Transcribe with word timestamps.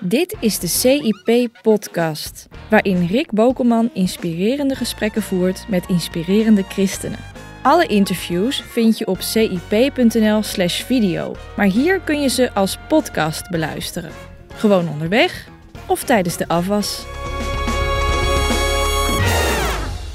Dit 0.00 0.36
is 0.40 0.58
de 0.58 0.66
CIP-podcast, 0.66 2.48
waarin 2.70 3.06
Rick 3.06 3.32
Bokelman 3.32 3.90
inspirerende 3.92 4.74
gesprekken 4.74 5.22
voert 5.22 5.64
met 5.68 5.84
inspirerende 5.88 6.62
christenen. 6.62 7.18
Alle 7.62 7.86
interviews 7.86 8.62
vind 8.62 8.98
je 8.98 9.06
op 9.06 9.20
cip.nl/slash 9.20 10.82
video, 10.82 11.36
maar 11.56 11.66
hier 11.66 12.00
kun 12.00 12.20
je 12.20 12.28
ze 12.28 12.52
als 12.52 12.78
podcast 12.88 13.50
beluisteren. 13.50 14.10
Gewoon 14.54 14.88
onderweg 14.88 15.48
of 15.86 16.04
tijdens 16.04 16.36
de 16.36 16.48
afwas. 16.48 17.04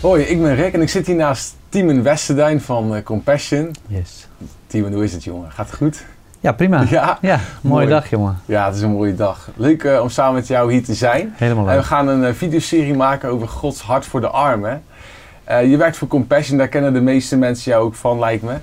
Hoi, 0.02 0.24
ik 0.24 0.42
ben 0.42 0.56
Rick 0.56 0.74
en 0.74 0.82
ik 0.82 0.90
zit 0.90 1.08
hier 1.08 1.16
naast 1.16 1.56
Timon 1.70 2.04
Westerduin 2.04 2.62
van 2.62 2.96
eh, 2.96 3.04
Compassion. 3.04 3.76
Yes. 3.88 4.28
Timon, 4.68 4.94
hoe 4.94 5.04
is 5.04 5.14
het 5.14 5.24
jongen? 5.24 5.52
Gaat 5.52 5.68
het 5.68 5.76
goed? 5.76 6.06
Ja, 6.40 6.52
prima. 6.52 6.84
Ja, 6.90 7.18
Ja, 7.22 7.40
mooie 7.62 7.76
mooi. 7.76 7.88
dag, 7.88 8.10
jongen. 8.10 8.40
Ja, 8.46 8.66
het 8.66 8.76
is 8.76 8.82
een 8.82 8.92
mooie 8.92 9.16
dag. 9.16 9.50
Leuk 9.56 9.84
eh, 9.84 10.02
om 10.02 10.10
samen 10.10 10.34
met 10.34 10.48
jou 10.48 10.72
hier 10.72 10.84
te 10.84 10.94
zijn. 10.94 11.34
Helemaal 11.36 11.64
En 11.64 11.70
we 11.70 11.76
leuk. 11.76 11.86
gaan 11.86 12.08
een 12.08 12.24
eh, 12.26 12.34
videoserie 12.34 12.94
maken 12.96 13.30
over 13.30 13.48
Gods 13.48 13.82
hart 13.82 14.06
voor 14.06 14.22
de 14.22 14.28
armen. 14.30 14.84
Eh, 15.44 15.70
je 15.70 15.78
werkt 15.78 15.98
voor 15.98 16.08
Compassion, 16.08 16.58
daar 16.58 16.68
kennen 16.68 16.94
de 16.94 17.02
meeste 17.02 17.38
mensen 17.38 17.72
jou 17.72 17.84
ook 17.86 17.96
van, 17.96 18.20
lijkt 18.20 18.44
me. 18.44 18.54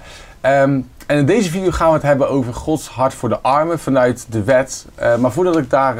Ehm, 0.40 0.80
en 1.06 1.16
in 1.18 1.26
deze 1.26 1.50
video 1.50 1.70
gaan 1.70 1.88
we 1.88 1.94
het 1.94 2.02
hebben 2.02 2.28
over 2.30 2.54
Gods 2.54 2.88
hart 2.88 3.14
voor 3.14 3.28
de 3.28 3.38
armen 3.40 3.78
vanuit 3.78 4.26
de 4.30 4.42
wet. 4.44 4.86
Maar 5.20 5.32
voordat 5.32 5.56
ik 5.56 5.70
daar 5.70 5.94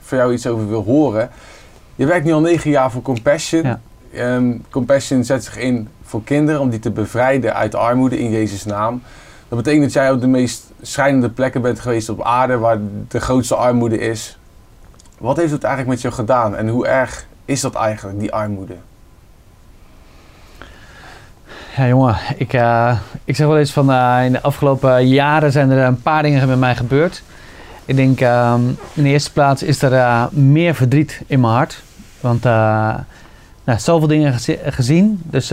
voor 0.00 0.18
jou 0.18 0.32
iets 0.32 0.46
over 0.46 0.68
wil 0.68 0.84
horen. 0.84 1.30
Je 1.94 2.06
werkt 2.06 2.24
nu 2.24 2.32
al 2.32 2.40
negen 2.40 2.70
jaar 2.70 2.90
voor 2.90 3.02
Compassion. 3.02 3.62
Ja. 3.62 3.80
Ehm, 4.12 4.52
Compassion 4.70 5.24
zet 5.24 5.44
zich 5.44 5.56
in 5.58 5.88
voor 6.04 6.24
kinderen 6.24 6.60
om 6.60 6.70
die 6.70 6.78
te 6.78 6.90
bevrijden 6.90 7.54
uit 7.54 7.74
armoede 7.74 8.18
in 8.18 8.30
Jezus' 8.30 8.64
naam. 8.64 9.02
Dat 9.48 9.58
betekent 9.58 9.82
dat 9.84 9.92
jij 9.92 10.10
op 10.10 10.20
de 10.20 10.26
meest 10.26 10.67
schrijnende 10.82 11.30
plekken 11.30 11.62
bent 11.62 11.80
geweest 11.80 12.08
op 12.08 12.22
aarde 12.22 12.58
waar 12.58 12.78
de 13.08 13.20
grootste 13.20 13.54
armoede 13.54 13.98
is. 13.98 14.38
Wat 15.18 15.36
heeft 15.36 15.52
het 15.52 15.64
eigenlijk 15.64 15.94
met 15.94 16.02
jou 16.02 16.14
gedaan 16.14 16.56
en 16.56 16.68
hoe 16.68 16.86
erg 16.86 17.26
is 17.44 17.60
dat 17.60 17.74
eigenlijk, 17.74 18.18
die 18.20 18.32
armoede? 18.32 18.74
Ja, 21.76 21.86
jongen. 21.86 22.16
Ik, 22.36 22.52
eh, 22.52 22.98
ik 23.24 23.36
zeg 23.36 23.46
wel 23.46 23.58
eens 23.58 23.72
van 23.72 23.92
eh, 23.92 24.24
in 24.24 24.32
de 24.32 24.42
afgelopen 24.42 25.08
jaren 25.08 25.52
zijn 25.52 25.70
er 25.70 25.84
een 25.86 26.02
paar 26.02 26.22
dingen 26.22 26.48
met 26.48 26.58
mij 26.58 26.76
gebeurd. 26.76 27.22
Ik 27.84 27.96
denk 27.96 28.20
ehm, 28.20 28.60
in 28.94 29.02
de 29.02 29.08
eerste 29.08 29.32
plaats 29.32 29.62
is 29.62 29.82
er 29.82 29.92
eh, 29.92 30.26
meer 30.30 30.74
verdriet 30.74 31.22
in 31.26 31.40
mijn 31.40 31.52
hart. 31.52 31.82
Want 32.20 32.42
nou, 33.64 33.78
zoveel 33.78 34.08
dingen 34.08 34.32
gezi- 34.32 34.58
gezien. 34.64 35.20
Dus 35.24 35.48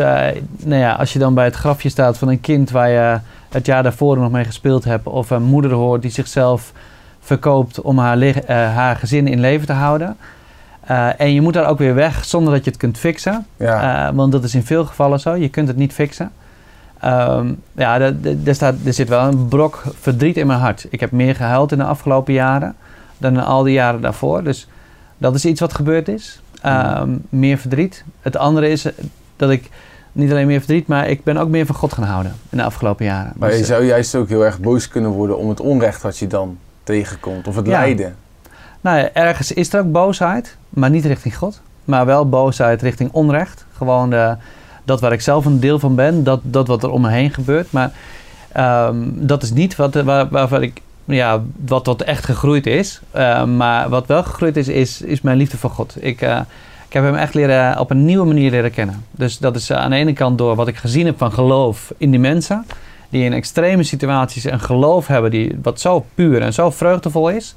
nou 0.58 0.76
ja, 0.82 0.92
als 0.94 1.14
je 1.14 1.20
dan 1.20 1.34
bij 1.34 1.46
het 1.46 1.56
grafje 1.56 1.90
staat 1.90 2.18
van 2.18 2.28
een 2.28 2.42
kind 2.42 2.72
waar 2.72 2.90
je 2.90 3.20
het 3.50 3.66
jaar 3.66 3.84
daarvoor 3.84 4.18
nog 4.18 4.32
mee 4.32 4.44
gespeeld 4.44 4.84
hebt. 4.84 5.08
Of 5.08 5.30
een 5.30 5.44
moeder 5.44 5.72
hoort 5.72 6.02
die 6.02 6.12
zichzelf 6.12 6.72
verkoopt 7.20 7.82
om 7.82 7.98
haar, 8.00 8.22
eh, 8.22 8.56
haar 8.76 8.96
gezin 8.96 9.28
in 9.28 9.40
leven 9.40 9.66
te 9.68 9.74
houden. 9.74 10.18
Eh, 10.82 11.20
en 11.20 11.34
je 11.34 11.42
moet 11.42 11.54
daar 11.54 11.68
ook 11.68 11.78
weer 11.78 11.96
weg 11.96 12.26
zonder 12.26 12.54
dat 12.54 12.64
je 12.64 12.70
het 12.70 12.80
kunt 12.80 12.98
fixen. 12.98 13.46
Ja, 13.58 14.08
Eh, 14.08 14.16
want 14.16 14.32
dat 14.32 14.44
is 14.44 14.56
in 14.56 14.64
veel 14.64 14.86
gevallen 14.86 15.20
zo. 15.20 15.36
Je 15.36 15.50
kunt 15.50 15.68
het 15.68 15.78
niet 15.78 15.94
fixen. 15.94 16.32
Ehm, 17.00 17.54
ja, 17.76 18.00
er, 18.00 18.56
staat, 18.56 18.76
er 18.86 18.94
zit 18.94 19.10
wel 19.10 19.28
een 19.28 19.48
brok 19.48 19.84
verdriet 20.00 20.38
in 20.38 20.48
mijn 20.48 20.60
hart. 20.60 20.88
Ik 20.90 21.00
heb 21.00 21.12
meer 21.12 21.36
gehuild 21.36 21.72
in 21.72 21.78
de 21.78 21.84
afgelopen 21.84 22.34
jaren 22.34 22.76
dan 23.18 23.34
in 23.34 23.44
al 23.44 23.64
die 23.64 23.74
jaren 23.74 24.02
daarvoor. 24.02 24.44
Dus 24.44 24.68
dat 25.18 25.36
is 25.36 25.46
iets 25.46 25.60
wat 25.60 25.74
gebeurd 25.74 26.08
is. 26.08 26.40
Ehm, 26.62 27.10
Meer 27.30 27.58
verdriet. 27.58 28.04
Het 28.22 28.38
andere 28.38 28.70
is 28.70 28.86
dat 29.36 29.50
ik 29.50 29.70
niet 30.16 30.32
alleen 30.32 30.48
meer 30.48 30.60
verdriet, 30.60 30.88
maar 30.88 31.10
ik 31.10 31.24
ben 31.24 31.38
ook 31.38 31.50
meer 31.50 31.66
van 31.66 31.76
God 31.76 31.94
gaan 31.94 32.04
houden 32.04 32.36
in 32.50 32.58
de 32.58 32.64
afgelopen 32.64 33.06
jaren. 33.06 33.34
maar 33.36 33.50
Dus, 33.50 33.58
je 33.58 33.64
eh, 33.64 33.70
zou 33.70 33.86
juist 33.86 34.16
ook 34.16 34.30
heel 34.30 34.46
erg 34.46 34.60
boos 34.60 34.88
kunnen 34.88 35.12
worden 35.12 35.38
om 35.38 35.50
het 35.50 35.60
onrecht 35.60 36.02
wat 36.02 36.18
je 36.18 36.28
dan 36.28 36.58
tegenkomt 36.84 37.48
of 37.48 37.56
het 37.56 37.66
Ja. 37.66 37.72
lijden. 37.80 38.16
Nou 38.82 38.98
ja, 38.98 39.10
ergens 39.14 39.52
is 39.52 39.74
er 39.74 39.80
ook 39.80 39.92
boosheid, 39.92 40.56
maar 40.70 40.90
niet 40.90 41.06
richting 41.06 41.38
God. 41.38 41.62
Maar 41.86 42.06
wel 42.06 42.30
boosheid 42.30 42.82
richting 42.82 43.10
onrecht. 43.12 43.66
Gewoon 43.78 44.10
de, 44.10 44.36
dat 44.84 45.02
waar 45.02 45.12
ik 45.12 45.22
zelf 45.22 45.46
een 45.46 45.60
deel 45.60 45.80
van 45.80 45.96
ben, 45.96 46.24
dat, 46.24 46.40
dat 46.44 46.68
wat 46.68 46.84
er 46.84 46.90
om 46.90 47.02
me 47.02 47.10
heen 47.10 47.32
gebeurt. 47.34 47.72
Maar 47.72 47.92
ehm, 48.52 48.96
dat 49.14 49.44
is 49.44 49.52
niet 49.52 49.76
wat, 49.76 49.94
waar, 49.94 50.30
waarvan 50.30 50.62
ik, 50.64 50.82
ja, 51.06 51.42
wat, 51.66 51.86
wat 51.86 52.02
echt 52.02 52.26
gegroeid 52.26 52.68
is. 52.68 53.02
Eh, 53.12 53.44
maar 53.46 53.90
wat 53.90 54.08
wel 54.08 54.24
gegroeid 54.24 54.58
is, 54.58 54.68
is, 54.68 55.02
is 55.02 55.22
mijn 55.22 55.38
liefde 55.38 55.58
voor 55.58 55.70
God. 55.70 55.96
Ik, 56.00 56.22
eh, 56.22 56.38
ik 56.38 56.46
heb 56.96 57.04
hem 57.04 57.16
echt 57.16 57.34
leren, 57.34 57.80
op 57.80 57.90
een 57.92 58.06
nieuwe 58.06 58.26
manier 58.26 58.52
leren 58.52 58.72
kennen. 58.72 59.06
Dus 59.12 59.38
dat 59.38 59.56
is 59.56 59.70
eh, 59.70 59.78
aan 59.78 59.90
de 59.90 59.96
ene 59.96 60.14
kant 60.14 60.38
door 60.38 60.56
wat 60.56 60.68
ik 60.68 60.76
gezien 60.76 61.06
heb 61.06 61.18
van 61.18 61.32
geloof 61.32 61.94
in 61.98 62.12
die 62.12 62.20
mensen. 62.20 62.66
Die 63.10 63.24
in 63.24 63.34
extreme 63.34 63.84
situaties 63.84 64.44
een 64.44 64.60
geloof 64.60 65.08
hebben 65.08 65.32
die, 65.32 65.60
wat 65.62 65.80
zo 65.80 66.06
puur 66.16 66.42
en 66.42 66.54
zo 66.54 66.70
vreugdevol 66.70 67.30
is. 67.30 67.56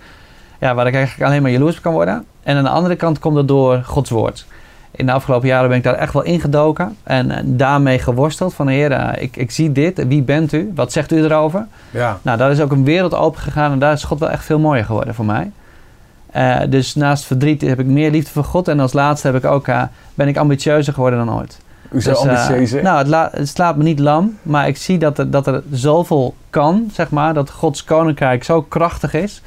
Ja, 0.60 0.74
waar 0.74 0.86
ik 0.86 0.94
eigenlijk 0.94 1.30
alleen 1.30 1.42
maar 1.42 1.50
jaloers 1.50 1.76
op 1.76 1.82
kan 1.82 1.92
worden. 1.92 2.24
En 2.42 2.56
aan 2.56 2.64
de 2.64 2.70
andere 2.70 2.96
kant 2.96 3.18
komt 3.18 3.36
het 3.36 3.48
door 3.48 3.82
Gods 3.84 4.10
woord. 4.10 4.46
In 4.90 5.06
de 5.06 5.12
afgelopen 5.12 5.48
jaren 5.48 5.68
ben 5.68 5.78
ik 5.78 5.84
daar 5.84 5.94
echt 5.94 6.12
wel 6.12 6.22
ingedoken. 6.22 6.96
En 7.02 7.30
eh, 7.30 7.42
daarmee 7.44 7.98
geworsteld 7.98 8.54
van 8.54 8.68
Heer, 8.68 8.92
eh, 8.92 9.22
ik, 9.22 9.36
ik 9.36 9.50
zie 9.50 9.72
dit. 9.72 10.06
Wie 10.06 10.22
bent 10.22 10.52
u? 10.52 10.72
Wat 10.74 10.92
zegt 10.92 11.12
u 11.12 11.24
erover? 11.24 11.66
Ja, 11.90 12.18
Nou, 12.22 12.38
daar 12.38 12.50
is 12.50 12.60
ook 12.60 12.72
een 12.72 12.84
wereld 12.84 13.14
open 13.14 13.40
gegaan. 13.40 13.72
En 13.72 13.78
daar 13.78 13.92
is 13.92 14.04
God 14.04 14.18
wel 14.18 14.30
echt 14.30 14.44
veel 14.44 14.58
mooier 14.58 14.84
geworden 14.84 15.14
voor 15.14 15.24
mij. 15.24 15.50
Eh, 16.30 16.60
dus 16.68 16.94
naast 16.94 17.24
verdriet 17.24 17.60
heb 17.60 17.78
ik 17.80 17.86
meer 17.86 18.10
liefde 18.10 18.30
voor 18.30 18.44
God. 18.44 18.68
En 18.68 18.80
als 18.80 18.92
laatste 18.92 19.26
heb 19.26 19.36
ik 19.36 19.44
ook, 19.44 19.68
eh, 19.68 19.82
ben 20.14 20.28
ik 20.28 20.36
ambitieuzer 20.36 20.92
geworden 20.92 21.26
dan 21.26 21.36
ooit. 21.38 21.58
hoezo 21.90 22.10
Dus, 22.10 22.18
eh, 22.24 22.28
ambitieus 22.28 22.70
hè? 22.70 22.82
nou, 22.82 22.98
het, 22.98 23.06
la- 23.06 23.28
het 23.32 23.48
slaat 23.48 23.76
me 23.76 23.82
niet 23.82 23.98
lam, 23.98 24.38
maar 24.42 24.68
ik 24.68 24.76
zie 24.76 24.98
dat 24.98 25.18
er, 25.18 25.30
dat 25.30 25.46
er 25.46 25.62
zoveel 25.70 26.34
kan, 26.50 26.90
zeg 26.92 27.10
maar. 27.10 27.34
Dat 27.34 27.50
Gods 27.50 27.84
koninkrijk 27.84 28.44
zo 28.44 28.62
krachtig 28.62 29.14
is. 29.14 29.42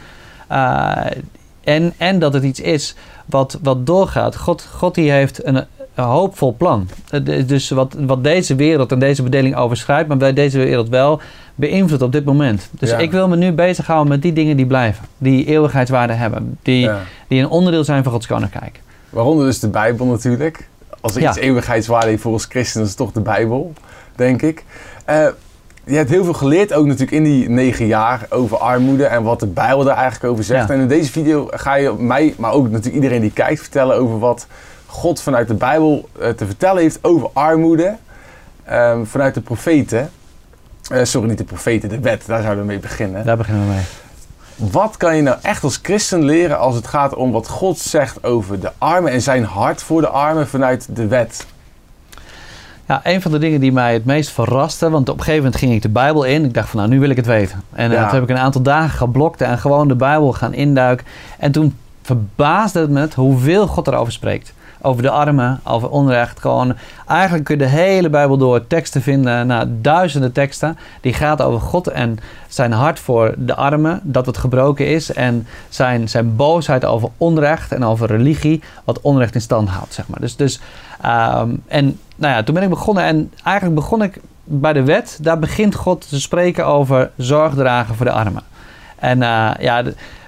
En, 1.63 1.93
en 1.97 2.19
dat 2.19 2.33
het 2.33 2.43
iets 2.43 2.59
is 2.59 2.95
wat, 3.25 3.59
wat 3.61 3.85
doorgaat. 3.85 4.35
God, 4.35 4.67
God 4.75 4.95
die 4.95 5.11
heeft 5.11 5.45
een 5.45 5.65
hoopvol 5.95 6.55
plan. 6.57 6.89
Is 7.25 7.45
Dus 7.47 7.69
wat, 7.69 7.95
wat 7.99 8.23
deze 8.23 8.55
wereld 8.55 8.91
en 8.91 8.99
deze 8.99 9.23
bedeling 9.23 9.55
overschrijdt, 9.55 10.07
maar 10.07 10.17
bij 10.17 10.33
deze 10.33 10.57
wereld 10.57 10.89
wel 10.89 11.21
beïnvloedt 11.55 12.01
op 12.03 12.11
dit 12.11 12.25
moment. 12.25 12.69
Dus 12.71 12.89
Ja. 12.89 12.97
ik 12.97 13.11
wil 13.11 13.27
me 13.27 13.35
nu 13.35 13.51
bezighouden 13.51 14.09
met 14.09 14.21
die 14.21 14.33
dingen 14.33 14.57
die 14.57 14.65
blijven. 14.65 15.05
Die 15.17 15.45
eeuwigheidswaarde 15.45 16.13
hebben. 16.13 16.57
Die, 16.61 16.79
Ja. 16.79 16.99
die 17.27 17.39
een 17.41 17.49
onderdeel 17.49 17.83
zijn 17.83 18.03
van 18.03 18.11
Gods 18.11 18.27
koninkrijk. 18.27 18.79
Waaronder 19.09 19.45
dus 19.45 19.59
de 19.59 19.69
Bijbel 19.69 20.05
natuurlijk. 20.05 20.67
Als 21.01 21.15
er 21.15 21.21
Ja. 21.21 21.29
iets 21.29 21.37
eeuwigheidswaarde 21.37 22.07
heeft 22.07 22.21
voor 22.21 22.31
ons 22.31 22.45
christenen, 22.45 22.83
is 22.83 22.89
het 22.91 22.99
toch 22.99 23.11
de 23.11 23.21
Bijbel, 23.21 23.73
denk 24.15 24.41
ik. 24.41 24.63
Eh, 25.05 25.25
je 25.85 25.95
hebt 25.95 26.09
heel 26.09 26.23
veel 26.23 26.33
geleerd, 26.33 26.73
ook 26.73 26.85
natuurlijk 26.85 27.11
in 27.11 27.23
die 27.23 27.49
negen 27.49 27.85
jaar, 27.85 28.25
over 28.29 28.57
armoede 28.57 29.05
en 29.05 29.23
wat 29.23 29.39
de 29.39 29.47
Bijbel 29.47 29.83
daar 29.83 29.95
eigenlijk 29.97 30.31
over 30.33 30.43
zegt. 30.43 30.67
Ja. 30.67 30.73
En 30.73 30.79
in 30.79 30.87
deze 30.87 31.11
video 31.11 31.47
ga 31.51 31.75
je 31.75 31.93
mij, 31.97 32.33
maar 32.37 32.51
ook 32.51 32.69
natuurlijk 32.69 32.95
iedereen 32.95 33.21
die 33.21 33.31
kijkt, 33.31 33.61
vertellen 33.61 33.95
over 33.95 34.19
wat 34.19 34.47
God 34.91 35.21
vanuit 35.21 35.47
de 35.47 35.53
Bijbel 35.53 36.09
eh, 36.19 36.29
te 36.29 36.45
vertellen 36.45 36.81
heeft 36.81 36.99
over 37.01 37.29
armoede. 37.33 37.95
ehm, 38.63 39.03
vanuit 39.05 39.33
de 39.33 39.41
profeten. 39.41 40.09
Eh, 40.91 41.03
sorry, 41.03 41.29
niet 41.29 41.37
de 41.37 41.43
profeten, 41.43 41.89
de 41.89 41.99
wet, 41.99 42.23
daar 42.25 42.41
zouden 42.41 42.63
we 42.63 42.69
mee 42.69 42.79
beginnen. 42.79 43.25
Daar 43.25 43.37
beginnen 43.37 43.67
we 43.67 43.73
mee. 43.73 43.83
Wat 44.71 44.97
kan 44.97 45.15
je 45.15 45.21
nou 45.21 45.37
echt 45.41 45.63
als 45.63 45.79
christen 45.81 46.23
leren 46.23 46.59
als 46.59 46.75
het 46.75 46.87
gaat 46.87 47.13
om 47.15 47.31
wat 47.31 47.47
God 47.47 47.77
zegt 47.79 48.23
over 48.23 48.59
de 48.59 48.71
armen 48.77 49.11
en 49.11 49.21
zijn 49.21 49.43
hart 49.43 49.83
voor 49.83 50.01
de 50.01 50.07
armen 50.07 50.47
vanuit 50.47 50.87
de 50.95 51.07
wet? 51.07 51.45
Ja, 52.87 53.01
een 53.03 53.21
van 53.21 53.31
de 53.31 53.37
dingen 53.37 53.59
die 53.59 53.71
mij 53.71 53.93
het 53.93 54.05
meest 54.05 54.29
verraste, 54.29 54.89
want 54.89 55.09
op 55.09 55.17
een 55.17 55.23
gegeven 55.23 55.43
moment 55.43 55.61
ging 55.61 55.73
ik 55.73 55.81
de 55.81 55.89
Bijbel 55.89 56.23
in. 56.23 56.45
Ik 56.45 56.53
dacht 56.53 56.69
van 56.69 56.79
nou, 56.79 56.91
nu 56.91 56.99
wil 56.99 57.09
ik 57.09 57.15
het 57.15 57.25
weten. 57.25 57.63
En 57.71 57.91
eh, 57.91 57.97
Ja. 57.97 58.03
toen 58.05 58.13
heb 58.19 58.23
ik 58.29 58.35
een 58.35 58.41
aantal 58.43 58.61
dagen 58.61 58.97
geblokt 58.97 59.41
en 59.41 59.57
gewoon 59.57 59.87
de 59.87 59.95
Bijbel 59.95 60.33
gaan 60.33 60.53
induiken. 60.53 61.05
En 61.39 61.51
toen 61.51 61.77
verbaasde 62.01 62.79
het 62.79 62.89
me 62.89 63.07
hoeveel 63.15 63.67
God 63.67 63.87
erover 63.87 64.13
spreekt. 64.13 64.53
Over 64.81 65.01
de 65.01 65.09
armen, 65.09 65.59
over 65.63 65.89
onrecht. 65.89 66.39
Gewoon, 66.39 66.73
eigenlijk 67.07 67.43
kun 67.43 67.57
je 67.57 67.63
de 67.63 67.69
hele 67.69 68.09
Bijbel 68.09 68.37
door 68.37 68.67
teksten 68.67 69.01
vinden, 69.01 69.47
nou, 69.47 69.67
duizenden 69.81 70.31
teksten. 70.31 70.77
Die 71.01 71.13
gaat 71.13 71.41
over 71.41 71.61
God 71.61 71.87
en 71.87 72.17
zijn 72.47 72.71
hart 72.71 72.99
voor 72.99 73.33
de 73.37 73.55
armen, 73.55 73.99
dat 74.03 74.25
het 74.25 74.37
gebroken 74.37 74.87
is. 74.87 75.13
En 75.13 75.47
zijn, 75.69 76.09
zijn 76.09 76.35
boosheid 76.35 76.85
over 76.85 77.09
onrecht 77.17 77.71
en 77.71 77.83
over 77.83 78.07
religie, 78.07 78.63
wat 78.83 79.01
onrecht 79.01 79.35
in 79.35 79.41
stand 79.41 79.69
houdt, 79.69 79.93
zeg 79.93 80.07
maar. 80.07 80.19
Dus, 80.19 80.35
dus 80.35 80.59
Ehm, 81.01 81.55
en 81.67 81.99
nou 82.15 82.33
ja, 82.33 82.43
toen 82.43 82.53
ben 82.53 82.63
ik 82.63 82.69
begonnen 82.69 83.03
en 83.03 83.31
eigenlijk 83.43 83.75
begon 83.75 84.03
ik 84.03 84.19
bij 84.43 84.73
de 84.73 84.83
wet. 84.83 85.17
Daar 85.21 85.39
begint 85.39 85.75
God 85.75 86.09
te 86.09 86.19
spreken 86.19 86.65
over 86.65 87.11
zorg 87.17 87.53
dragen 87.53 87.95
voor 87.95 88.05
de 88.05 88.11
armen. 88.11 88.43
En 88.95 89.21
eh, 89.21 89.51
ja, 89.59 89.83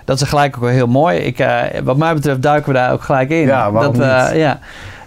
dat 0.06 0.22
is 0.22 0.28
gelijk 0.28 0.56
ook 0.56 0.62
wel 0.62 0.72
heel 0.72 0.88
mooi. 0.88 1.18
Ik, 1.18 1.40
eh, 1.40 1.62
wat 1.84 1.98
mij 1.98 2.14
betreft 2.14 2.42
duiken 2.42 2.74
we 2.74 2.78
daar 2.80 2.92
ook 2.92 3.02
gelijk 3.02 3.30
in. 3.30 3.46
Ja, 3.46 3.72
waarom 3.72 3.98
dat, 3.98 4.08
eh, 4.08 4.28
niet? 4.28 4.36
ja. 4.36 4.60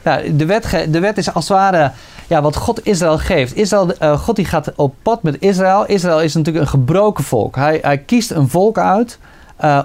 Nou, 0.03 0.37
de, 0.37 0.47
wet 0.47 0.87
de 0.89 1.01
wet 1.01 1.19
is 1.19 1.35
als 1.35 1.49
het 1.49 1.57
ware 1.57 1.91
ja, 2.27 2.43
wat 2.43 2.57
God 2.57 2.87
Israël 2.87 3.19
geeft. 3.19 3.57
Israël, 3.57 3.93
eh, 3.99 4.19
God 4.19 4.37
die 4.37 4.45
gaat 4.45 4.73
op 4.77 4.95
pad 5.03 5.23
met 5.23 5.37
Israël. 5.41 5.87
Israël 5.87 6.21
is 6.21 6.35
natuurlijk 6.35 6.65
een 6.65 6.71
gebroken 6.71 7.25
volk. 7.25 7.57
Hij, 7.57 7.79
hij 7.83 7.99
kiest 7.99 8.31
een 8.31 8.49
volk 8.49 8.79
uit 8.79 9.19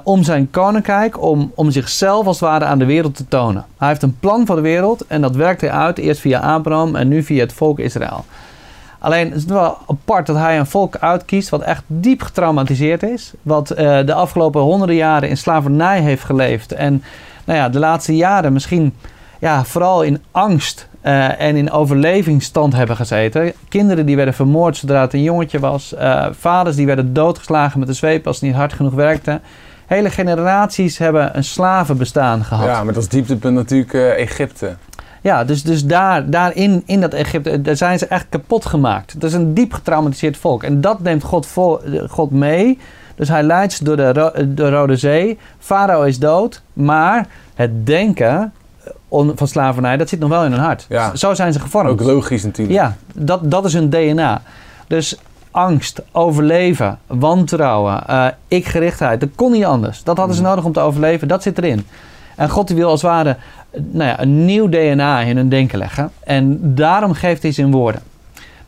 om 0.03 0.23
zijn 0.23 0.49
koninkrijk, 0.49 1.21
om, 1.21 1.51
om 1.55 1.71
zichzelf 1.71 2.25
als 2.25 2.39
het 2.39 2.49
ware 2.49 2.65
aan 2.65 2.79
de 2.79 2.85
wereld 2.85 3.15
te 3.15 3.27
tonen. 3.27 3.65
Hij 3.77 3.87
heeft 3.87 4.01
een 4.01 4.17
plan 4.19 4.45
voor 4.45 4.55
de 4.55 4.61
wereld 4.61 5.07
en 5.07 5.21
dat 5.21 5.35
werkt 5.35 5.61
hij 5.61 5.71
uit, 5.71 5.97
eerst 5.97 6.21
via 6.21 6.39
Abraham 6.39 6.95
en 6.95 7.07
nu 7.07 7.23
via 7.23 7.41
het 7.41 7.53
volk 7.53 7.79
Israël. 7.79 8.25
Alleen 9.01 9.31
het 9.31 9.45
wel 9.45 9.77
apart 9.87 10.25
dat 10.25 10.35
hij 10.35 10.59
een 10.59 10.65
volk 10.65 10.95
uitkiest 10.95 11.49
wat 11.49 11.61
echt 11.61 11.83
diep 11.87 12.21
getraumatiseerd 12.21 13.03
is. 13.03 13.33
Wat 13.41 13.69
eh, 13.69 14.05
de 14.05 14.13
afgelopen 14.13 14.61
honderden 14.61 14.95
jaren 14.95 15.29
in 15.29 15.37
slavernij 15.37 16.01
heeft 16.01 16.23
geleefd. 16.23 16.71
En 16.71 17.03
nou 17.43 17.59
ja, 17.59 17.69
de 17.69 17.79
laatste 17.79 18.15
jaren 18.15 18.53
misschien 18.53 18.93
ja, 19.39 19.63
vooral 19.63 20.01
in 20.01 20.23
angst 20.31 20.87
eh, 21.01 21.41
en 21.41 21.55
in 21.55 21.71
overlevingsstand 21.71 22.73
hebben 22.73 22.95
gezeten. 22.95 23.53
Kinderen 23.69 24.05
die 24.05 24.15
werden 24.15 24.33
vermoord 24.33 24.77
zodra 24.77 25.01
het 25.01 25.13
een 25.13 25.23
jongetje 25.23 25.59
was. 25.59 25.93
Eh, 25.93 26.25
vaders 26.31 26.75
die 26.75 26.85
werden 26.85 27.13
doodgeslagen 27.13 27.79
met 27.79 27.87
de 27.87 27.93
zweep 27.93 28.27
als 28.27 28.39
ze 28.39 28.45
niet 28.45 28.55
hard 28.55 28.73
genoeg 28.73 28.93
werkten. 28.93 29.41
Hele 29.85 30.09
generaties 30.09 30.97
hebben 30.97 31.37
een 31.37 31.43
slavenbestaan 31.43 32.43
gehad. 32.43 32.65
Ja, 32.65 32.83
maar 32.83 32.93
dat 32.93 33.09
dieptepunt 33.09 33.55
natuurlijk 33.55 33.93
Egypte. 34.17 34.75
Ja, 35.21 35.43
dus, 35.43 35.63
dus 35.63 35.85
daar, 35.85 36.29
daarin, 36.29 36.83
in 36.85 37.01
dat 37.01 37.13
Egypte, 37.13 37.61
daar 37.61 37.75
zijn 37.75 37.99
ze 37.99 38.05
echt 38.07 38.25
kapot 38.29 38.65
gemaakt. 38.65 39.13
Het 39.13 39.23
is 39.23 39.33
een 39.33 39.53
diep 39.53 39.73
getraumatiseerd 39.73 40.37
volk. 40.37 40.63
En 40.63 40.81
dat 40.81 40.99
neemt 41.01 41.23
God, 41.23 41.45
vol, 41.45 41.79
God 42.09 42.31
mee. 42.31 42.79
Dus 43.15 43.27
hij 43.29 43.43
leidt 43.43 43.73
ze 43.73 43.83
door 43.83 43.95
de, 43.97 44.13
Ro- 44.13 44.31
de 44.53 44.69
Rode 44.69 44.95
Zee. 44.95 45.37
Farao 45.59 46.01
is 46.03 46.19
dood. 46.19 46.61
Maar 46.73 47.27
het 47.55 47.85
denken 47.85 48.53
van 49.09 49.47
slavernij, 49.47 49.97
dat 49.97 50.09
zit 50.09 50.19
nog 50.19 50.29
wel 50.29 50.45
in 50.45 50.51
hun 50.51 50.59
hart. 50.61 50.85
Ja. 50.89 51.15
Zo 51.15 51.33
zijn 51.33 51.53
ze 51.53 51.59
gevormd. 51.59 51.89
Ook 51.89 52.01
logisch 52.01 52.43
natuurlijk. 52.43 52.77
Ja, 52.79 52.95
dat, 53.13 53.51
dat 53.51 53.65
is 53.65 53.73
hun 53.73 53.89
DNA. 53.89 54.41
Dus 54.87 55.17
angst, 55.51 56.01
overleven, 56.11 56.99
wantrouwen, 57.07 58.07
eh 58.07 58.25
ikgerichtheid, 58.47 59.19
dat 59.19 59.29
kon 59.35 59.51
niet 59.51 59.65
anders. 59.65 60.03
Dat 60.03 60.17
hadden 60.17 60.35
ze 60.35 60.41
Mm. 60.41 60.47
nodig 60.47 60.65
om 60.65 60.71
te 60.73 60.79
overleven, 60.79 61.27
dat 61.27 61.43
zit 61.43 61.57
erin. 61.57 61.85
En 62.35 62.49
God 62.49 62.67
die 62.67 62.75
wil 62.75 62.89
als 62.89 63.01
het 63.01 63.11
ware 63.11 63.29
eh, 63.29 63.35
nou 63.71 64.09
ja, 64.09 64.21
een 64.21 64.45
nieuw 64.45 64.69
DNA 64.69 65.19
in 65.19 65.37
hun 65.37 65.49
denken 65.49 65.77
leggen. 65.77 66.11
En 66.23 66.75
daarom 66.75 67.13
geeft 67.13 67.41
hij 67.41 67.51
ze 67.51 67.61
in 67.61 67.71
woorden. 67.71 68.01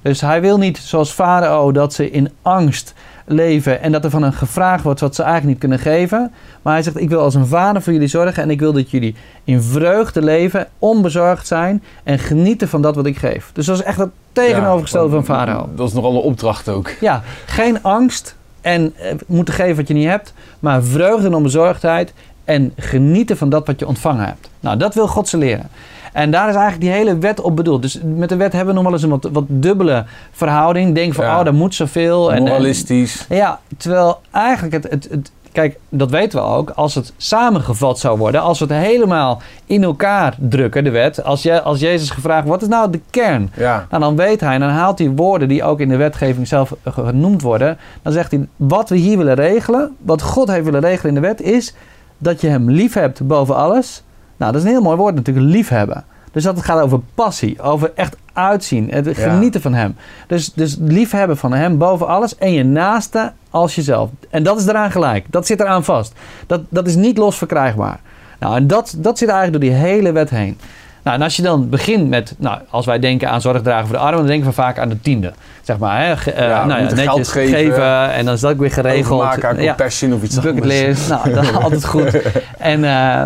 Dus 0.02 0.22
hij 0.22 0.42
wil 0.42 0.58
niet 0.58 0.78
zoals 0.78 1.12
Farao 1.12 1.72
dat 1.72 1.94
ze 1.94 2.12
in 2.12 2.30
angst 2.42 2.94
leven 3.26 3.82
en 3.82 3.92
dat 3.92 4.04
er 4.04 4.10
van 4.10 4.24
hen 4.24 4.34
gevraagd 4.34 4.84
wordt 4.84 5.00
wat 5.00 5.16
ze 5.16 5.22
eigenlijk 5.22 5.52
niet 5.52 5.60
kunnen 5.60 5.80
geven. 5.80 6.32
Maar 6.62 6.74
hij 6.74 6.84
zegt: 6.84 7.00
Ik 7.00 7.10
wil 7.10 7.20
als 7.20 7.36
een 7.36 7.48
vader 7.48 7.82
voor 7.82 7.94
jullie 7.94 8.08
zorgen 8.08 8.44
en 8.44 8.50
ik 8.50 8.60
wil 8.60 8.74
dat 8.74 8.92
jullie 8.92 9.16
in 9.44 9.62
vreugde 9.62 10.22
leven, 10.22 10.68
onbezorgd 10.80 11.48
zijn 11.48 11.84
en 12.04 12.20
genieten 12.20 12.68
van 12.68 12.82
dat 12.82 12.96
wat 12.96 13.06
ik 13.06 13.18
geef. 13.18 13.50
Dus 13.54 13.66
dat 13.66 13.78
is 13.78 13.84
echt 13.84 13.98
het 13.98 14.10
tegenovergestelde 14.32 15.16
Ja, 15.16 15.24
van 15.24 15.36
Farao. 15.36 15.70
Dat 15.76 15.88
is 15.88 15.94
nogal 15.94 16.12
een 16.12 16.22
opdracht 16.22 16.70
ook. 16.70 16.90
Ja, 17.00 17.22
geen 17.46 17.84
angst 17.84 18.36
en 18.62 18.94
eh, 18.98 19.16
moeten 19.28 19.54
geven 19.54 19.76
wat 19.76 19.88
je 19.88 19.94
niet 19.94 20.08
hebt, 20.08 20.34
maar 20.60 20.84
vreugde 20.84 21.28
en 21.28 21.34
onbezorgdheid 21.34 22.14
en 22.46 22.74
genieten 22.78 23.38
van 23.38 23.50
dat 23.50 23.68
wat 23.68 23.80
je 23.80 23.88
ontvangen 23.88 24.26
hebt. 24.26 24.50
Nou, 24.60 24.78
dat 24.78 24.94
wil 24.94 25.08
God 25.08 25.28
ze 25.28 25.38
leren. 25.38 25.70
En 26.14 26.32
daar 26.32 26.50
is 26.50 26.56
eigenlijk 26.56 26.84
die 26.84 26.94
hele 26.94 27.18
wet 27.18 27.42
op 27.42 27.56
bedoeld. 27.56 27.82
Dus 27.82 28.00
met 28.04 28.30
de 28.30 28.36
wet 28.36 28.54
hebben 28.54 28.68
we 28.76 28.82
nog 28.82 28.84
wel 28.84 28.94
eens 28.94 29.04
een 29.04 29.10
wat, 29.10 29.30
wat 29.32 29.44
dubbele 29.48 30.06
verhouding. 30.32 30.96
Denk 30.96 31.14
van, 31.14 31.26
Ja. 31.26 31.38
oh, 31.40 31.44
daar 31.44 31.54
moet 31.54 31.76
zoveel. 31.76 32.32
En, 32.32 32.38
en- 32.38 32.44
Moralistisch. 32.44 33.26
ja, 33.30 33.60
terwijl 33.78 34.20
eigenlijk 34.32 34.74
het, 34.74 34.92
het, 34.92 35.08
het... 35.12 35.32
Kijk, 35.52 35.78
dat 35.90 36.10
weten 36.10 36.40
we 36.40 36.46
ook. 36.46 36.70
Als 36.70 36.96
het 36.96 37.14
samengevat 37.18 38.00
zou 38.00 38.18
worden, 38.18 38.42
als 38.42 38.60
we 38.60 38.66
het 38.66 38.84
helemaal 38.86 39.42
in 39.66 39.84
elkaar 39.84 40.36
drukken, 40.40 40.84
de 40.84 40.90
wet. 40.90 41.24
Als, 41.24 41.44
je, 41.44 41.62
als 41.62 41.80
Jezus 41.80 42.10
gevraagd, 42.10 42.48
wat 42.48 42.62
is 42.62 42.68
nou 42.68 42.92
de 42.92 43.00
kern? 43.10 43.52
Ja. 43.58 43.88
Nou, 43.90 44.02
dan 44.04 44.16
weet 44.16 44.40
hij 44.40 44.54
en 44.54 44.60
dan 44.60 44.70
haalt 44.70 45.00
hij 45.00 45.10
woorden 45.10 45.48
die 45.48 45.64
ook 45.64 45.80
in 45.80 45.90
de 45.90 45.96
wetgeving 45.96 46.48
zelf 46.48 46.74
genoemd 46.84 47.42
worden. 47.42 47.78
Dan 48.02 48.14
zegt 48.14 48.32
hij, 48.32 48.48
wat 48.56 48.90
we 48.90 48.96
hier 48.96 49.18
willen 49.18 49.36
regelen, 49.36 49.96
wat 50.02 50.22
God 50.22 50.48
heeft 50.48 50.66
willen 50.66 50.82
regelen 50.82 51.16
in 51.16 51.22
de 51.22 51.28
wet, 51.28 51.42
is 51.42 51.74
dat 52.24 52.42
je 52.42 52.48
hem 52.48 52.70
lief 52.72 52.94
hebt 52.94 53.28
boven 53.28 53.56
alles. 53.56 54.04
Nou, 54.38 54.52
dat 54.52 54.62
is 54.62 54.68
een 54.68 54.74
heel 54.74 54.84
mooi 54.84 54.98
woord 54.98 55.16
natuurlijk, 55.16 55.46
liefhebben. 55.46 56.04
Dus 56.32 56.44
dat 56.44 56.56
het 56.56 56.66
gaat 56.66 56.82
over 56.82 57.00
passie, 57.16 57.62
over 57.62 57.92
echt 57.96 58.16
uitzien, 58.34 58.90
het 58.92 59.06
Ja. 59.06 59.14
genieten 59.14 59.62
van 59.62 59.74
hem. 59.74 59.96
Dus, 60.28 60.54
dus 60.54 60.78
liefhebben 60.80 61.38
van 61.38 61.54
hem 61.54 61.78
boven 61.78 62.08
alles 62.08 62.38
en 62.38 62.52
je 62.52 62.64
naaste 62.64 63.32
als 63.50 63.76
jezelf. 63.76 64.10
En 64.30 64.44
dat 64.44 64.60
is 64.60 64.68
eraan 64.68 64.92
gelijk, 64.92 65.26
dat 65.30 65.46
zit 65.46 65.60
eraan 65.60 65.84
vast. 65.84 66.14
Dat, 66.48 66.62
dat 66.70 66.88
is 66.88 66.96
niet 66.96 67.18
los 67.18 67.38
verkrijgbaar. 67.38 68.00
Nou, 68.40 68.56
en 68.56 68.68
dat, 68.68 68.96
dat 68.98 69.18
zit 69.18 69.30
eigenlijk 69.30 69.62
door 69.62 69.72
die 69.72 69.80
hele 69.80 70.12
wet 70.12 70.30
heen. 70.30 70.58
Nou, 71.04 71.18
en 71.18 71.22
als 71.24 71.36
je 71.36 71.42
dan 71.42 71.70
begint 71.70 72.10
met, 72.10 72.36
nou, 72.38 72.60
als 72.70 72.86
wij 72.86 73.00
denken 73.00 73.30
aan 73.30 73.42
zorgdragen 73.42 73.88
voor 73.88 73.96
de 73.96 74.02
armen, 74.02 74.18
dan 74.18 74.28
denken 74.28 74.48
we 74.48 74.54
vaak 74.54 74.80
aan 74.80 74.90
de 74.90 75.00
tiende. 75.02 75.34
Zeg 75.62 75.78
maar, 75.78 76.06
hè, 76.06 76.18
ge- 76.18 76.32
eh, 76.32 76.48
Ja, 76.48 76.66
nou 76.66 76.82
ja, 76.82 76.86
netjes 76.96 77.04
geld 77.04 77.28
geven. 77.28 78.12
en 78.12 78.26
dan 78.26 78.34
is 78.34 78.40
dat 78.40 78.52
ook 78.52 78.58
weer 78.60 78.72
geregeld. 78.72 79.22
Overmaken 79.22 79.50
aan 79.50 79.56
Ja, 79.62 79.76
of 80.16 80.24
iets 80.24 80.38
anders. 80.38 81.08
nou, 81.08 81.34
dat 81.34 81.44
is 81.44 81.54
altijd 81.64 81.86
goed. 81.86 82.22
En, 82.58 82.84
eh, 82.84 83.24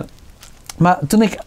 maar 0.77 0.97
toen 1.07 1.21
ik 1.21 1.37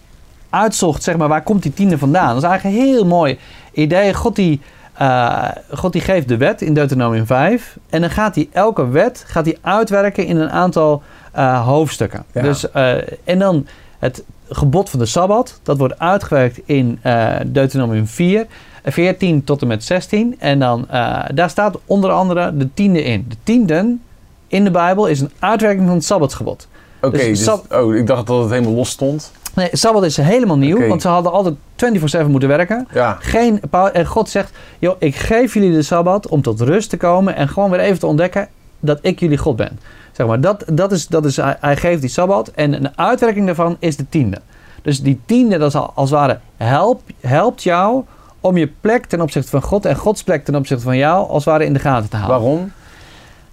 uitzocht, 0.51 1.03
zeg 1.03 1.17
maar, 1.17 1.29
waar 1.29 1.43
komt 1.43 1.63
die 1.63 1.75
tiende 1.75 1.99
vandaan? 1.99 2.35
Dat 2.35 2.43
is 2.43 2.49
eigenlijk 2.49 2.77
een 2.77 2.83
heel 2.85 3.07
mooi 3.07 3.39
idee. 3.73 4.15
God 4.15 4.37
die, 4.37 4.61
eh, 4.95 5.49
God 5.75 5.93
die 5.93 6.03
geeft 6.03 6.29
de 6.29 6.37
wet 6.37 6.63
in 6.63 6.75
Deuteronomium 6.75 7.27
5. 7.27 7.77
En 7.91 8.01
dan 8.01 8.11
gaat 8.11 8.35
hij 8.35 8.49
elke 8.53 8.89
wet 8.89 9.25
gaat 9.27 9.45
hij 9.45 9.59
uitwerken 9.63 10.27
in 10.27 10.37
een 10.37 10.51
aantal 10.51 11.03
hoofdstukken. 11.65 12.25
Dus, 12.33 12.71
en 13.25 13.39
dan 13.39 13.67
het 14.01 14.23
gebod 14.49 14.91
van 14.91 14.99
de 14.99 15.07
Sabbat. 15.07 15.61
Dat 15.63 15.79
wordt 15.79 15.99
uitgewerkt 15.99 16.61
in 16.65 16.99
eh, 17.03 17.35
Deuteronomium 17.47 18.07
4. 18.07 18.47
eh, 18.83 18.93
14 18.93 19.45
tot 19.45 19.63
en 19.63 19.69
met 19.69 19.85
16. 19.85 20.37
En 20.39 20.59
dan, 20.59 20.89
eh, 20.89 21.25
daar 21.35 21.51
staat 21.51 21.79
onder 21.87 22.11
andere 22.11 22.57
de 22.57 22.69
tiende 22.75 23.03
in. 23.03 23.25
De 23.29 23.37
tienden 23.43 24.03
in 24.49 24.65
de 24.65 24.71
Bijbel 24.71 25.07
is 25.07 25.21
een 25.21 25.31
uitwerking 25.39 25.87
van 25.87 25.95
het 25.95 26.05
Sabbatsgebod. 26.05 26.69
Oké, 27.01 27.17
Dus 27.17 27.45
dus, 27.45 27.61
oh, 27.71 27.95
ik 27.95 28.07
dacht 28.07 28.27
dat 28.27 28.43
het 28.43 28.51
helemaal 28.51 28.73
los 28.75 28.91
stond. 28.91 29.33
Nee, 29.55 29.69
Sabbat 29.73 30.05
is 30.05 30.17
helemaal 30.17 30.59
nieuw, 30.59 30.89
want 30.89 31.03
ze 31.03 31.09
hadden 31.09 31.33
altijd 31.33 31.55
24-7 31.77 32.31
moeten 32.31 32.49
werken. 32.49 32.89
Ja, 32.93 33.17
Geen, 33.21 33.61
en 33.93 34.07
God 34.07 34.29
zegt, 34.29 34.53
joh, 34.79 34.97
ik 34.99 35.17
geef 35.17 35.55
jullie 35.55 35.73
de 35.73 35.83
Sabbat 35.83 36.29
om 36.29 36.43
tot 36.43 36.61
rust 36.61 36.91
te 36.91 36.97
komen 36.97 37.35
en 37.37 37.49
gewoon 37.49 37.71
weer 37.71 37.81
even 37.81 37.99
te 37.99 38.07
ontdekken 38.07 38.49
dat 38.81 38.99
ik 39.03 39.21
jullie 39.21 39.39
God 39.39 39.57
ben. 39.57 39.79
Zeg 40.21 40.29
maar, 40.29 40.41
dat, 40.41 40.65
dat 40.67 40.93
is, 40.93 41.07
dat 41.07 41.25
is, 41.25 41.37
hij, 41.37 41.57
hij 41.61 41.77
geeft 41.77 42.01
die 42.01 42.11
Sabbat 42.11 42.49
en 42.49 42.73
een 42.75 42.99
uitwerking 42.99 43.47
daarvan 43.47 43.77
is 43.79 43.97
de 43.97 44.09
tiende. 44.09 44.41
Dus 44.83 45.03
die 45.03 45.21
tiende, 45.27 45.59
dat 45.59 45.69
is 45.69 45.75
al- 45.75 45.93
als 45.95 46.11
het 46.11 46.19
ware, 46.19 46.39
help, 46.57 47.01
helpt 47.21 47.63
jou 47.63 48.05
om 48.41 48.57
je 48.57 48.73
plek 48.81 49.07
ten 49.07 49.21
opzichte 49.21 49.51
van 49.51 49.63
God 49.63 49.85
en 49.85 49.97
Gods 49.97 50.23
plek 50.23 50.45
ten 50.45 50.55
opzichte 50.55 50.83
van 50.85 50.97
jou 50.97 51.29
als 51.29 51.45
het 51.45 51.53
ware 51.55 51.65
in 51.65 51.73
de 51.73 51.79
gaten 51.79 52.09
te 52.11 52.17
houden. 52.17 52.41
waarom? 52.41 52.73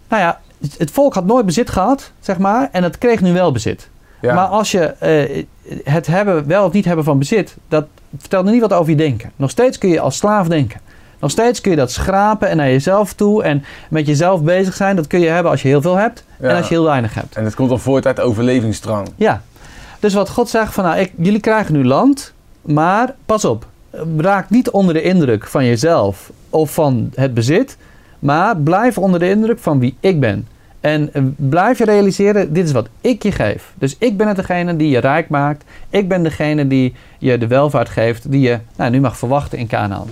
Nou 0.08 0.22
ja, 0.22 0.40
het- 0.78 0.92
volk 0.92 1.14
had 1.14 1.26
nooit 1.26 1.46
bezit 1.46 1.70
gehad, 1.70 2.12
zeg 2.20 2.38
maar, 2.38 2.70
en 2.72 2.84
het 2.84 2.98
kreeg 2.98 3.22
nu 3.22 3.34
wel 3.34 3.52
bezit. 3.52 3.90
Ja. 4.22 4.34
Maar 4.34 4.48
als 4.48 4.72
je 4.72 4.80
eh, 4.86 5.46
het 5.84 6.08
hebben, 6.08 6.48
wel 6.48 6.66
of 6.66 6.72
niet 6.74 6.86
hebben 6.86 7.06
van 7.06 7.18
bezit, 7.20 7.56
dat 7.68 7.86
vertelt 8.18 8.44
nog 8.44 8.54
niet 8.54 8.62
wat 8.62 8.74
over 8.74 8.90
je 8.90 8.98
denken. 8.98 9.32
Nog 9.36 9.50
steeds 9.50 9.78
kun 9.78 9.90
je 9.90 10.00
als 10.00 10.18
slaaf 10.18 10.48
denken. 10.48 10.80
Nog 11.20 11.32
steeds 11.32 11.62
kun 11.62 11.72
je 11.72 11.78
dat 11.78 11.92
schrapen 11.92 12.50
en 12.50 12.58
naar 12.58 12.70
jezelf 12.70 13.14
toe 13.14 13.44
en 13.44 13.64
met 13.90 14.08
jezelf 14.08 14.44
bezig 14.44 14.74
zijn. 14.76 14.96
Dat 14.96 15.08
kun 15.08 15.20
je 15.20 15.28
hebben 15.30 15.52
als 15.52 15.62
je 15.62 15.68
heel 15.68 15.82
veel 15.82 15.96
hebt 15.96 16.24
Ja. 16.40 16.50
en 16.50 16.56
als 16.56 16.68
je 16.68 16.74
heel 16.74 16.84
weinig 16.84 17.14
hebt. 17.14 17.36
En 17.36 17.44
het 17.44 17.56
komt 17.56 17.70
dan 17.70 17.80
voort 17.80 18.06
uit 18.06 18.20
overlevingsdrang. 18.20 19.08
Ja. 19.16 19.42
Dus 20.00 20.14
wat 20.14 20.30
God 20.30 20.50
zegt 20.50 20.74
van, 20.74 20.84
nou, 20.84 20.98
ik, 21.00 21.12
jullie 21.16 21.40
krijgen 21.40 21.74
nu 21.74 21.86
land, 21.86 22.34
maar 22.62 23.14
pas 23.26 23.46
op. 23.46 23.66
Raak 24.18 24.50
niet 24.50 24.70
onder 24.70 24.94
de 24.94 25.02
indruk 25.02 25.48
van 25.48 25.66
jezelf 25.66 26.32
of 26.50 26.74
van 26.74 27.12
het 27.16 27.34
bezit, 27.34 27.78
maar 28.20 28.58
blijf 28.58 28.98
onder 28.98 29.20
de 29.20 29.30
indruk 29.30 29.60
van 29.60 29.80
wie 29.80 29.96
ik 30.00 30.20
ben. 30.20 30.48
En 30.80 31.10
eh, 31.14 31.22
blijf 31.36 31.78
je 31.78 31.86
realiseren, 31.86 32.54
dit 32.54 32.66
is 32.66 32.72
wat 32.72 32.88
ik 33.02 33.24
je 33.24 33.32
geef. 33.32 33.74
Dus 33.76 33.96
ik 34.00 34.18
ben 34.18 34.28
het 34.28 34.36
degene 34.36 34.76
die 34.76 34.90
je 34.90 35.00
rijk 35.00 35.30
maakt. 35.30 35.64
Ik 35.90 36.08
ben 36.08 36.24
degene 36.24 36.68
die 36.68 36.96
je 37.18 37.38
de 37.38 37.48
welvaart 37.48 37.90
geeft 37.90 38.32
die 38.32 38.42
je 38.42 38.60
nou, 38.76 38.92
nu 38.92 39.00
mag 39.02 39.18
verwachten 39.18 39.58
in 39.58 39.68
Canaan. 39.68 40.08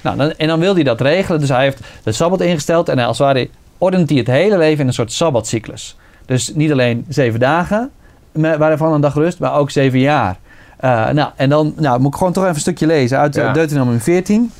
Nou, 0.00 0.16
dan, 0.16 0.32
en 0.32 0.48
dan 0.48 0.60
wil 0.60 0.74
hij 0.74 0.82
dat 0.82 1.00
regelen. 1.00 1.40
Dus 1.40 1.48
hij 1.48 1.62
heeft 1.62 1.80
de 2.02 2.12
Sabbat 2.12 2.40
ingesteld 2.40 2.88
en 2.88 2.98
als 2.98 3.18
het 3.18 3.26
ware 3.26 3.48
ordent 3.78 4.08
hij 4.08 4.18
het 4.18 4.26
hele 4.26 4.58
leven 4.58 4.80
in 4.80 4.86
een 4.86 4.92
soort 4.92 5.12
Sabbatcyclus. 5.12 5.96
Dus 6.26 6.54
niet 6.54 6.72
alleen 6.72 7.04
zeven 7.08 7.40
dagen, 7.40 7.90
waarvan 8.32 8.92
een 8.92 9.00
dag 9.00 9.14
rust, 9.14 9.38
maar 9.38 9.54
ook 9.54 9.70
zeven 9.70 9.98
jaar. 9.98 10.38
Eh, 10.76 11.08
nou, 11.10 11.30
en 11.36 11.48
dan 11.48 11.72
nou, 11.76 12.00
moet 12.00 12.12
ik 12.12 12.18
gewoon 12.18 12.32
toch 12.32 12.42
even 12.42 12.54
een 12.54 12.60
stukje 12.60 12.86
lezen 12.86 13.18
uit 13.18 13.34
Ja. 13.34 13.42
ja. 13.42 13.52
Deuteronomium 13.52 14.00
14. 14.00 14.52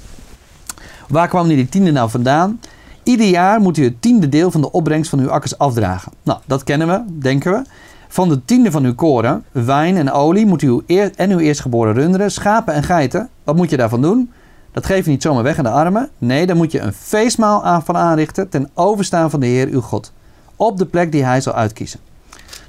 Waar 1.09 1.29
kwam 1.29 1.47
nu 1.47 1.55
die 1.55 1.69
tiende 1.69 1.91
nou 1.91 2.11
vandaan? 2.11 2.61
Ieder 3.03 3.27
jaar 3.27 3.61
moet 3.61 3.77
u 3.77 3.85
het 3.85 4.03
tiende 4.03 4.29
deel 4.29 4.51
van 4.51 4.61
de 4.61 4.73
opbrengst 4.73 5.11
van 5.11 5.19
uw 5.19 5.31
akkers 5.31 5.59
afdragen. 5.59 6.13
Nou, 6.23 6.39
dat 6.47 6.65
kennen 6.65 6.89
we, 6.89 7.03
denken 7.21 7.53
we. 7.53 7.63
Van 8.09 8.29
de 8.29 8.45
tiende 8.45 8.71
van 8.71 8.85
uw 8.85 8.95
koren, 8.95 9.45
wijn 9.53 9.97
en 9.97 10.13
olie 10.13 10.47
moet 10.47 10.63
u 10.63 10.69
uw 10.69 10.83
eer, 10.87 11.11
en 11.17 11.31
uw 11.31 11.39
eerstgeboren 11.39 11.95
runderen, 11.95 12.31
schapen 12.31 12.75
en 12.75 12.83
geiten. 12.83 13.29
Wat 13.45 13.57
moet 13.57 13.71
je 13.71 13.77
daarvan 13.77 14.03
doen? 14.03 14.31
Dat 14.73 14.87
geef 14.87 15.05
je 15.05 15.11
niet 15.11 15.23
zomaar 15.23 15.43
weg 15.43 15.59
aan 15.59 15.65
de 15.65 15.71
armen. 15.71 16.11
Nee, 16.19 16.47
daar 16.47 16.57
moet 16.57 16.73
je 16.73 16.81
een 16.81 16.93
feestmaal 16.93 17.65
aan 17.65 17.85
van 17.85 17.97
aanrichten 17.97 18.49
ten 18.49 18.71
overstaan 18.75 19.31
van 19.31 19.41
de 19.41 19.47
Heer 19.47 19.69
uw 19.69 19.81
God. 19.81 20.13
Op 20.57 20.79
de 20.79 20.87
plek 20.87 21.13
die 21.13 21.25
hij 21.25 21.41
zal 21.41 21.53
uitkiezen. 21.53 22.01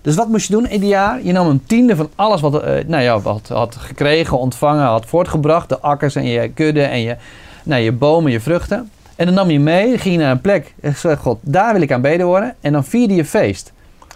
Dus 0.01 0.15
wat 0.15 0.27
moest 0.27 0.47
je 0.47 0.53
doen 0.53 0.67
ieder 0.67 0.89
jaar? 0.89 1.23
Je 1.23 1.31
nam 1.31 1.47
een 1.47 1.65
tiende 1.65 1.95
van 1.95 2.09
alles 2.15 2.41
wat 2.41 2.63
eh 2.63 2.85
nou 2.87 3.03
ja, 3.03 3.19
wat 3.19 3.47
had 3.47 3.75
gekregen, 3.75 4.37
ontvangen, 4.37 4.85
had 4.85 5.05
voortgebracht. 5.05 5.69
De 5.69 5.79
akkers 5.79 6.15
en 6.15 6.25
je 6.25 6.49
kudde 6.49 6.81
en 6.81 7.01
je, 7.01 7.15
nou, 7.63 7.81
je 7.81 7.91
bomen, 7.91 8.31
je 8.31 8.39
vruchten. 8.39 8.89
En 9.15 9.25
dan 9.25 9.35
nam 9.35 9.49
je 9.49 9.59
mee, 9.59 9.97
ging 9.97 10.15
je 10.15 10.21
naar 10.21 10.31
een 10.31 10.41
plek 10.41 10.73
en 10.79 10.95
zei 10.95 11.15
God, 11.15 11.37
daar 11.41 11.73
wil 11.73 11.81
ik 11.81 11.91
aanbeden 11.91 12.25
worden. 12.25 12.55
En 12.61 12.71
dan 12.71 12.83
vierde 12.83 13.15
je 13.15 13.25
feest 13.25 13.71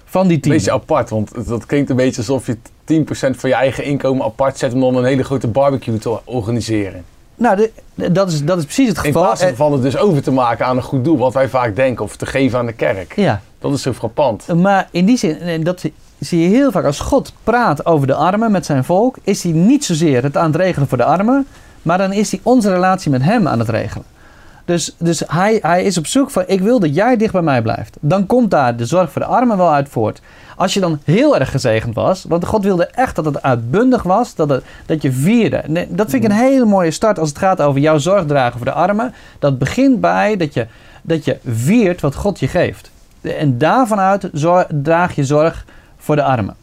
van 0.06 0.27
die 0.27 0.39
tiende. 0.39 0.58
Beetje 0.58 0.72
apart, 0.72 1.10
want 1.10 1.48
dat 1.48 1.65
klinkt 1.65 1.89
een 1.89 1.96
beetje 1.96 2.18
alsof 2.18 2.46
je 2.46 2.58
10% 2.58 3.36
van 3.36 3.50
je 3.50 3.56
eigen 3.56 3.84
inkomen 3.84 4.25
apart 4.25 4.58
zet 4.58 4.74
om 4.74 4.80
dan 4.80 4.96
een 4.96 5.06
hele 5.06 5.24
grote 5.24 5.48
barbecue 5.48 5.98
te 5.98 6.25
organiseren. 6.25 7.04
Nou, 7.36 7.56
de- 7.56 7.72
de- 7.96 8.12
dat, 8.12 8.32
is, 8.32 8.44
dat 8.44 8.58
is 8.58 8.63
precies 8.63 8.88
het 8.88 8.98
In 8.98 9.04
geval. 9.04 9.22
plaats 9.24 9.44
van 9.56 9.72
het 9.74 9.82
dus 9.82 9.98
over 9.98 10.22
te 10.22 10.32
maken 10.32 10.65
aan 10.65 10.75
een 10.77 10.84
goed 10.84 11.04
doel, 11.04 11.18
wat 11.18 11.34
wij 11.34 11.50
vaak 11.50 11.75
denken, 11.75 12.04
of 12.06 12.15
te 12.15 12.25
geven 12.25 12.60
aan 12.60 12.65
de 12.65 12.74
kerk. 12.74 13.13
Eh, 13.18 13.24
ja, 13.24 13.42
Dat 13.60 13.74
is 13.74 13.82
zo 13.82 13.94
frappant. 13.94 14.48
maar 14.48 14.88
in 14.92 15.06
die 15.06 15.18
zin, 15.18 15.39
en 15.39 15.63
dat 15.63 15.84
zie 16.20 16.39
je 16.42 16.48
heel 16.56 16.72
vaak 16.72 16.86
als 16.86 17.00
God 17.00 17.34
praat 17.44 17.86
over 17.86 18.08
de 18.08 18.13
armen 18.15 18.51
met 18.51 18.65
zijn 18.65 18.84
volk, 18.84 19.15
is 19.24 19.44
hij 19.44 19.51
niet 19.51 19.86
zozeer 19.86 20.24
het 20.24 20.38
aan 20.38 20.46
het 20.51 20.56
regelen 20.56 20.88
voor 20.88 20.98
de 20.98 21.04
armen, 21.04 21.48
maar 21.82 21.98
dan 21.98 22.12
is 22.13 22.32
hij 22.32 22.39
onze 22.44 22.74
relatie 22.74 23.12
met 23.12 23.24
hem 23.24 23.48
aan 23.48 23.60
het 23.60 23.70
regelen. 23.70 24.06
Dus, 24.66 24.96
dus 24.98 25.24
hij, 25.28 25.60
hij 25.62 25.84
is 25.84 25.98
op 25.98 26.08
zoek 26.08 26.30
van, 26.30 26.44
ik 26.48 26.62
wil 26.62 26.80
dat 26.80 26.96
jij 26.96 27.18
dicht 27.18 27.32
bij 27.34 27.42
mij 27.42 27.62
blijft. 27.62 27.98
Dan 28.00 28.26
komt 28.26 28.52
daar 28.52 28.76
de 28.76 28.86
zorg 28.86 29.12
voor 29.12 29.22
de 29.22 29.28
armen 29.28 29.58
wel 29.58 29.74
uit 29.74 29.90
voort. 29.90 30.22
Als 30.56 30.74
je 30.74 30.80
dan 30.80 31.00
heel 31.04 31.38
erg 31.38 31.52
gezegend 31.52 31.96
was, 31.96 32.26
want 32.28 32.46
God 32.46 32.64
wilde 32.64 32.86
echt 32.86 33.16
dat 33.16 33.26
het 33.26 33.42
uitbundig 33.42 34.04
was, 34.04 34.36
dat, 34.36 34.50
het, 34.50 34.64
dat 34.86 35.02
je 35.02 35.12
vierde. 35.12 35.64
Nee, 35.68 35.88
dat 35.90 36.10
vind 36.10 36.24
ik 36.24 36.30
een 36.30 36.36
hele 36.36 36.66
mooie 36.66 36.92
start 36.92 37.20
als 37.20 37.30
het 37.30 37.38
gaat 37.38 37.62
over 37.62 37.82
jouw 37.82 37.98
zorg 37.98 38.26
dragen 38.26 38.58
voor 38.58 38.66
de 38.66 38.72
armen. 38.72 39.14
Dat 39.40 39.58
begint 39.58 40.02
bij 40.02 40.38
dat 40.38 40.54
je, 40.54 40.68
dat 41.02 41.26
je 41.26 41.38
viert 41.46 42.02
wat 42.02 42.16
God 42.16 42.40
je 42.40 42.48
geeft. 42.48 42.92
En 43.22 43.58
daarvan 43.58 44.00
uit 44.00 44.30
zor- 44.34 44.68
draag 44.70 45.16
je 45.16 45.24
zorg 45.26 45.66
voor 45.98 46.16
de 46.16 46.24
armen. 46.24 46.56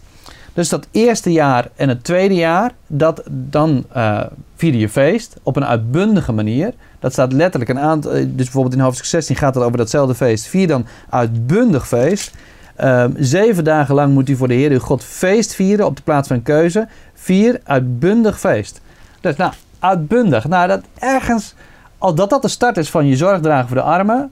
Dus 0.55 0.69
dat 0.69 0.87
eerste 0.91 1.33
jaar 1.33 1.69
en 1.77 1.89
het 1.89 2.05
tweede 2.05 2.35
jaar, 2.35 2.73
dat, 2.87 3.23
dan 3.31 3.85
eh 3.93 4.21
vierde 4.57 4.79
je 4.79 4.89
feest 4.89 5.37
op 5.43 5.57
een 5.57 5.65
uitbundige 5.65 6.33
manier. 6.33 6.73
Dat 6.99 7.13
staat 7.13 7.33
letterlijk 7.33 7.71
een 7.71 7.79
aantal. 7.79 8.13
eh, 8.13 8.25
Dus 8.27 8.35
bijvoorbeeld 8.45 8.75
in 8.75 8.81
hoofdstuk 8.81 9.07
16 9.07 9.37
gaat 9.37 9.55
het 9.55 9.65
over 9.65 9.77
datzelfde 9.77 10.15
feest. 10.15 10.47
Vier 10.47 10.67
dan 10.67 10.87
uitbundig 11.11 11.89
feest. 11.89 12.35
Ehm, 12.77 13.11
zeven 13.17 13.65
dagen 13.65 13.95
lang 13.95 14.13
moet 14.15 14.29
u 14.29 14.37
voor 14.37 14.49
de 14.49 14.55
Heer 14.55 14.71
uw 14.71 14.79
God 14.79 15.05
feest 15.05 15.55
vieren 15.55 15.87
op 15.87 15.97
de 15.97 16.03
plaats 16.03 16.29
van 16.29 16.43
keuze. 16.43 16.89
Vier 17.15 17.61
uitbundig 17.65 18.41
feest. 18.41 18.81
Dus 19.21 19.37
nou, 19.37 19.53
uitbundig. 19.79 20.49
Nou, 20.49 20.69
dat 20.69 20.81
ergens, 20.99 21.55
als 21.99 22.15
dat 22.15 22.31
dat 22.31 22.43
de 22.43 22.49
start 22.49 22.77
is 22.77 22.91
van 22.91 23.07
je 23.07 23.17
zorg 23.17 23.41
dragen 23.41 23.69
voor 23.69 23.77
de 23.77 23.83
armen, 23.83 24.31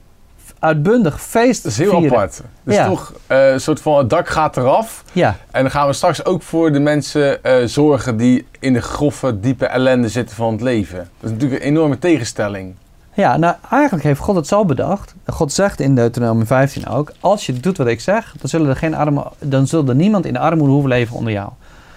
uitbundig 0.60 1.22
feest 1.22 1.62
Dat 1.62 1.72
is 1.72 1.78
heel 1.78 1.90
vieren. 1.90 2.10
apart. 2.10 2.40
Dus 2.62 2.74
Ja. 2.74 2.86
toch 2.86 3.12
eh, 3.26 3.50
een 3.52 3.60
soort 3.60 3.80
van 3.80 3.98
het 3.98 4.10
dak 4.10 4.28
gaat 4.28 4.56
eraf. 4.56 5.04
Ja, 5.12 5.36
En 5.50 5.62
dan 5.62 5.70
gaan 5.70 5.86
we 5.86 5.92
straks 5.92 6.24
ook 6.24 6.42
voor 6.42 6.72
de 6.72 6.80
mensen 6.80 7.44
eh, 7.44 7.54
zorgen 7.66 8.16
die 8.16 8.46
in 8.58 8.72
de 8.72 8.80
grove, 8.82 9.40
diepe 9.40 9.66
ellende 9.66 10.08
zitten 10.08 10.36
van 10.36 10.52
het 10.52 10.60
leven. 10.60 10.98
Dat 10.98 11.30
is 11.30 11.30
natuurlijk 11.30 11.62
een 11.62 11.68
enorme 11.68 11.98
tegenstelling. 11.98 12.74
Ja, 13.14 13.36
nou 13.36 13.54
eigenlijk 13.70 14.04
heeft 14.04 14.20
God 14.20 14.36
het 14.36 14.46
zo 14.46 14.64
bedacht. 14.64 15.14
God 15.26 15.52
zegt 15.52 15.80
in 15.80 15.94
Deuteronomium 15.94 16.46
15 16.46 16.86
ook: 16.88 17.12
Als 17.20 17.46
je 17.46 17.52
doet 17.52 17.76
wat 17.76 17.86
ik 17.86 18.00
zeg, 18.00 18.34
dan 18.40 18.48
zullen 18.48 18.68
er 18.68 18.76
geen 18.76 18.94
armen, 18.94 19.24
dan 19.38 19.66
zal 19.66 19.88
er 19.88 19.94
niemand 19.94 20.26
in 20.26 20.32
de 20.32 20.38
armoede 20.38 20.72
hoeven 20.72 20.90
leven 20.90 21.16
onder 21.16 21.32
jou. 21.32 21.48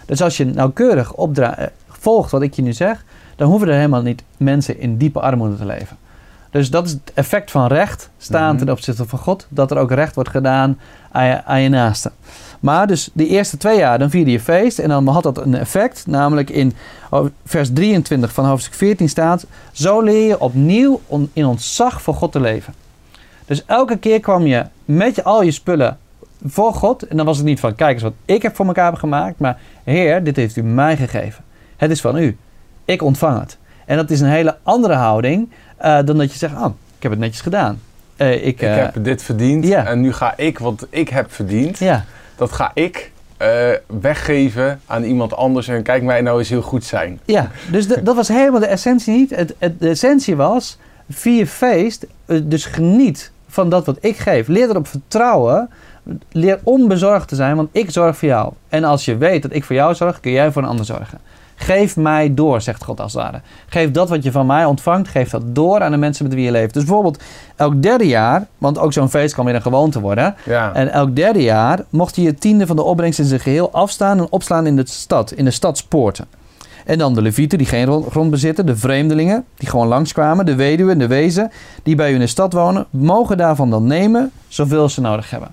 Dus 0.05 0.21
als 0.21 0.37
je 0.37 0.45
nauwkeurig 0.45 1.13
opdra- 1.13 1.57
eh, 1.57 1.67
volgt 1.89 2.31
wat 2.31 2.41
ik 2.41 2.53
je 2.53 2.61
nu 2.61 2.73
zeg, 2.73 3.03
dan 3.35 3.47
hoeven 3.49 3.67
er 3.67 3.75
helemaal 3.75 4.01
niet 4.01 4.23
mensen 4.37 4.79
in 4.79 4.97
diepe 4.97 5.19
armoede 5.19 5.55
te 5.57 5.65
leven. 5.65 5.97
Dus 6.53 6.69
dat 6.69 6.85
is 6.85 6.91
het 6.91 7.11
effect 7.13 7.51
van 7.51 7.67
recht 7.67 8.09
staan 8.17 8.55
Mhm. 8.55 8.57
ten 8.65 8.73
opzichte 8.73 9.05
van 9.05 9.19
God, 9.19 9.45
dat 9.49 9.71
er 9.71 9.77
ook 9.77 9.91
recht 9.91 10.15
wordt 10.15 10.29
gedaan 10.29 10.79
aan 11.11 11.25
je, 11.25 11.43
aan 11.45 11.61
je 11.61 11.69
naaste. 11.69 12.11
Maar 12.59 12.87
dus 12.87 13.09
de 13.13 13.27
eerste 13.27 13.57
twee 13.57 13.77
jaar, 13.77 13.99
dan 13.99 14.09
vierde 14.09 14.31
je 14.31 14.39
feest 14.39 14.79
en 14.79 14.89
dan 14.89 15.07
had 15.07 15.23
dat 15.23 15.37
een 15.37 15.55
effect, 15.55 16.07
namelijk 16.07 16.49
in 16.49 16.73
vers 17.45 17.69
23 17.73 18.33
van 18.33 18.45
hoofdstuk 18.45 18.73
14 18.73 19.09
staat: 19.09 19.45
Zo 19.71 20.01
leer 20.01 20.27
je 20.27 20.39
opnieuw 20.39 21.01
on- 21.07 21.29
in 21.33 21.45
ontzag 21.45 22.01
voor 22.01 22.13
God 22.13 22.31
te 22.31 22.39
leven. 22.39 22.73
Dus 23.45 23.65
elke 23.65 23.97
keer 23.97 24.19
kwam 24.19 24.45
je 24.45 24.65
met 24.85 25.15
je, 25.15 25.23
al 25.23 25.43
je 25.43 25.51
spullen 25.51 25.97
voor 26.45 26.73
God. 26.73 27.07
En 27.07 27.17
dan 27.17 27.25
was 27.25 27.37
het 27.37 27.45
niet 27.45 27.59
van: 27.59 27.75
Kijk 27.75 27.93
eens 27.93 28.03
wat 28.03 28.13
ik 28.25 28.41
heb 28.41 28.55
voor 28.55 28.65
elkaar 28.65 28.89
heb 28.91 28.99
gemaakt. 28.99 29.39
Maar 29.39 29.57
Heer, 29.83 30.23
dit 30.23 30.35
heeft 30.35 30.55
u 30.55 30.63
mij 30.63 30.97
gegeven. 30.97 31.43
Het 31.77 31.91
is 31.91 32.01
van 32.01 32.17
u. 32.17 32.37
Ik 32.85 33.01
ontvang 33.01 33.39
het. 33.39 33.57
En 33.85 33.97
dat 33.97 34.09
is 34.09 34.19
een 34.21 34.27
hele 34.29 34.57
andere 34.63 34.93
houding 34.93 35.49
eh, 35.77 35.99
dan 36.05 36.17
dat 36.17 36.31
je 36.31 36.37
zegt: 36.37 36.53
Oh, 36.53 36.65
ik 36.97 37.03
heb 37.03 37.11
het 37.11 37.19
netjes 37.19 37.41
gedaan. 37.41 37.79
Eh, 38.15 38.33
ik, 38.33 38.41
Ik 38.43 38.61
eh, 38.61 38.75
heb 38.75 38.95
dit 39.03 39.23
verdiend 39.23 39.69
en 39.69 40.01
nu 40.01 40.13
ga 40.13 40.33
ik 40.37 40.59
wat 40.59 40.87
ik 40.89 41.09
heb 41.09 41.31
verdiend, 41.33 41.79
dat 42.35 42.51
ga 42.51 42.71
ik 42.73 43.11
weggeven 44.01 44.79
aan 44.85 45.03
iemand 45.03 45.35
anders 45.35 45.67
en 45.67 45.83
kijk 45.83 46.03
mij 46.03 46.21
nou 46.21 46.39
eens 46.39 46.49
heel 46.49 46.61
goed 46.61 46.83
zijn. 46.83 47.19
ja. 47.25 47.49
dus 47.71 47.87
de- 47.87 48.03
dat 48.03 48.15
was 48.15 48.27
helemaal 48.27 48.59
de 48.59 48.65
essentie 48.65 49.13
niet. 49.13 49.29
Het, 49.35 49.55
het, 49.57 49.79
de 49.79 49.89
essentie 49.89 50.35
was: 50.35 50.77
vier 51.09 51.45
feest, 51.45 52.05
dus 52.43 52.65
geniet 52.65 53.31
van 53.47 53.69
dat 53.69 53.85
wat 53.85 53.97
ik 54.01 54.17
geef. 54.17 54.47
Leer 54.47 54.69
erop 54.69 54.87
vertrouwen. 54.87 55.69
Leer 56.31 56.59
onbezorgd 56.63 57.27
te 57.27 57.35
zijn, 57.35 57.55
want 57.55 57.69
ik 57.71 57.91
zorg 57.91 58.17
voor 58.17 58.27
jou. 58.27 58.53
En 58.69 58.83
als 58.83 59.05
je 59.05 59.17
weet 59.17 59.41
dat 59.41 59.53
ik 59.53 59.63
voor 59.63 59.75
jou 59.75 59.95
zorg, 59.95 60.19
kun 60.19 60.31
jij 60.31 60.51
voor 60.51 60.61
een 60.61 60.67
ander 60.67 60.85
zorgen. 60.85 61.19
Geef 61.55 61.95
mij 61.97 62.33
door, 62.33 62.61
zegt 62.61 62.83
God 62.83 62.99
als 62.99 63.13
het 63.13 63.21
ware. 63.21 63.41
Geef 63.67 63.91
dat 63.91 64.09
wat 64.09 64.23
je 64.23 64.31
van 64.31 64.45
mij 64.45 64.65
ontvangt, 64.65 65.07
geef 65.07 65.29
dat 65.29 65.55
door 65.55 65.81
aan 65.81 65.91
de 65.91 65.97
mensen 65.97 66.25
met 66.25 66.33
wie 66.33 66.43
je 66.43 66.51
leeft. 66.51 66.73
Dus 66.73 66.83
bijvoorbeeld 66.83 67.23
elk 67.55 67.81
derde 67.81 68.07
jaar, 68.07 68.47
want 68.57 68.77
ook 68.79 68.93
zo'n 68.93 69.09
feest 69.09 69.33
kan 69.35 69.45
weer 69.45 69.55
een 69.55 69.61
gewoonte 69.61 69.99
worden. 69.99 70.35
Ja. 70.45 70.73
En 70.73 70.91
elk 70.91 71.15
derde 71.15 71.41
jaar 71.41 71.79
mocht 71.89 72.15
je 72.15 72.21
je 72.21 72.33
tiende 72.35 72.67
van 72.67 72.75
de 72.75 72.83
opbrengst 72.83 73.19
in 73.19 73.25
zijn 73.25 73.39
geheel 73.39 73.71
afstaan 73.71 74.19
en 74.19 74.27
opslaan 74.29 74.67
in 74.67 74.75
de 74.75 74.83
stad, 74.85 75.31
in 75.31 75.45
de 75.45 75.51
stadspoorten. 75.51 76.25
En 76.85 76.97
dan 76.97 77.13
de 77.13 77.21
levieten 77.21 77.57
die 77.57 77.67
geen 77.67 77.85
ro- 77.85 78.05
grond 78.09 78.31
bezitten, 78.31 78.65
de 78.65 78.75
vreemdelingen 78.75 79.45
die 79.55 79.69
gewoon 79.69 79.87
langskwamen, 79.87 80.45
de 80.45 80.55
weduwen 80.55 80.93
en 80.93 80.99
de 80.99 81.07
wezen 81.07 81.51
die 81.83 81.95
bij 81.95 82.11
u 82.11 82.13
in 82.13 82.19
de 82.19 82.27
stad 82.27 82.53
wonen, 82.53 82.85
mogen 82.89 83.37
daarvan 83.37 83.69
dan 83.69 83.87
nemen 83.87 84.31
zoveel 84.47 84.89
ze 84.89 85.01
nodig 85.01 85.29
hebben. 85.29 85.51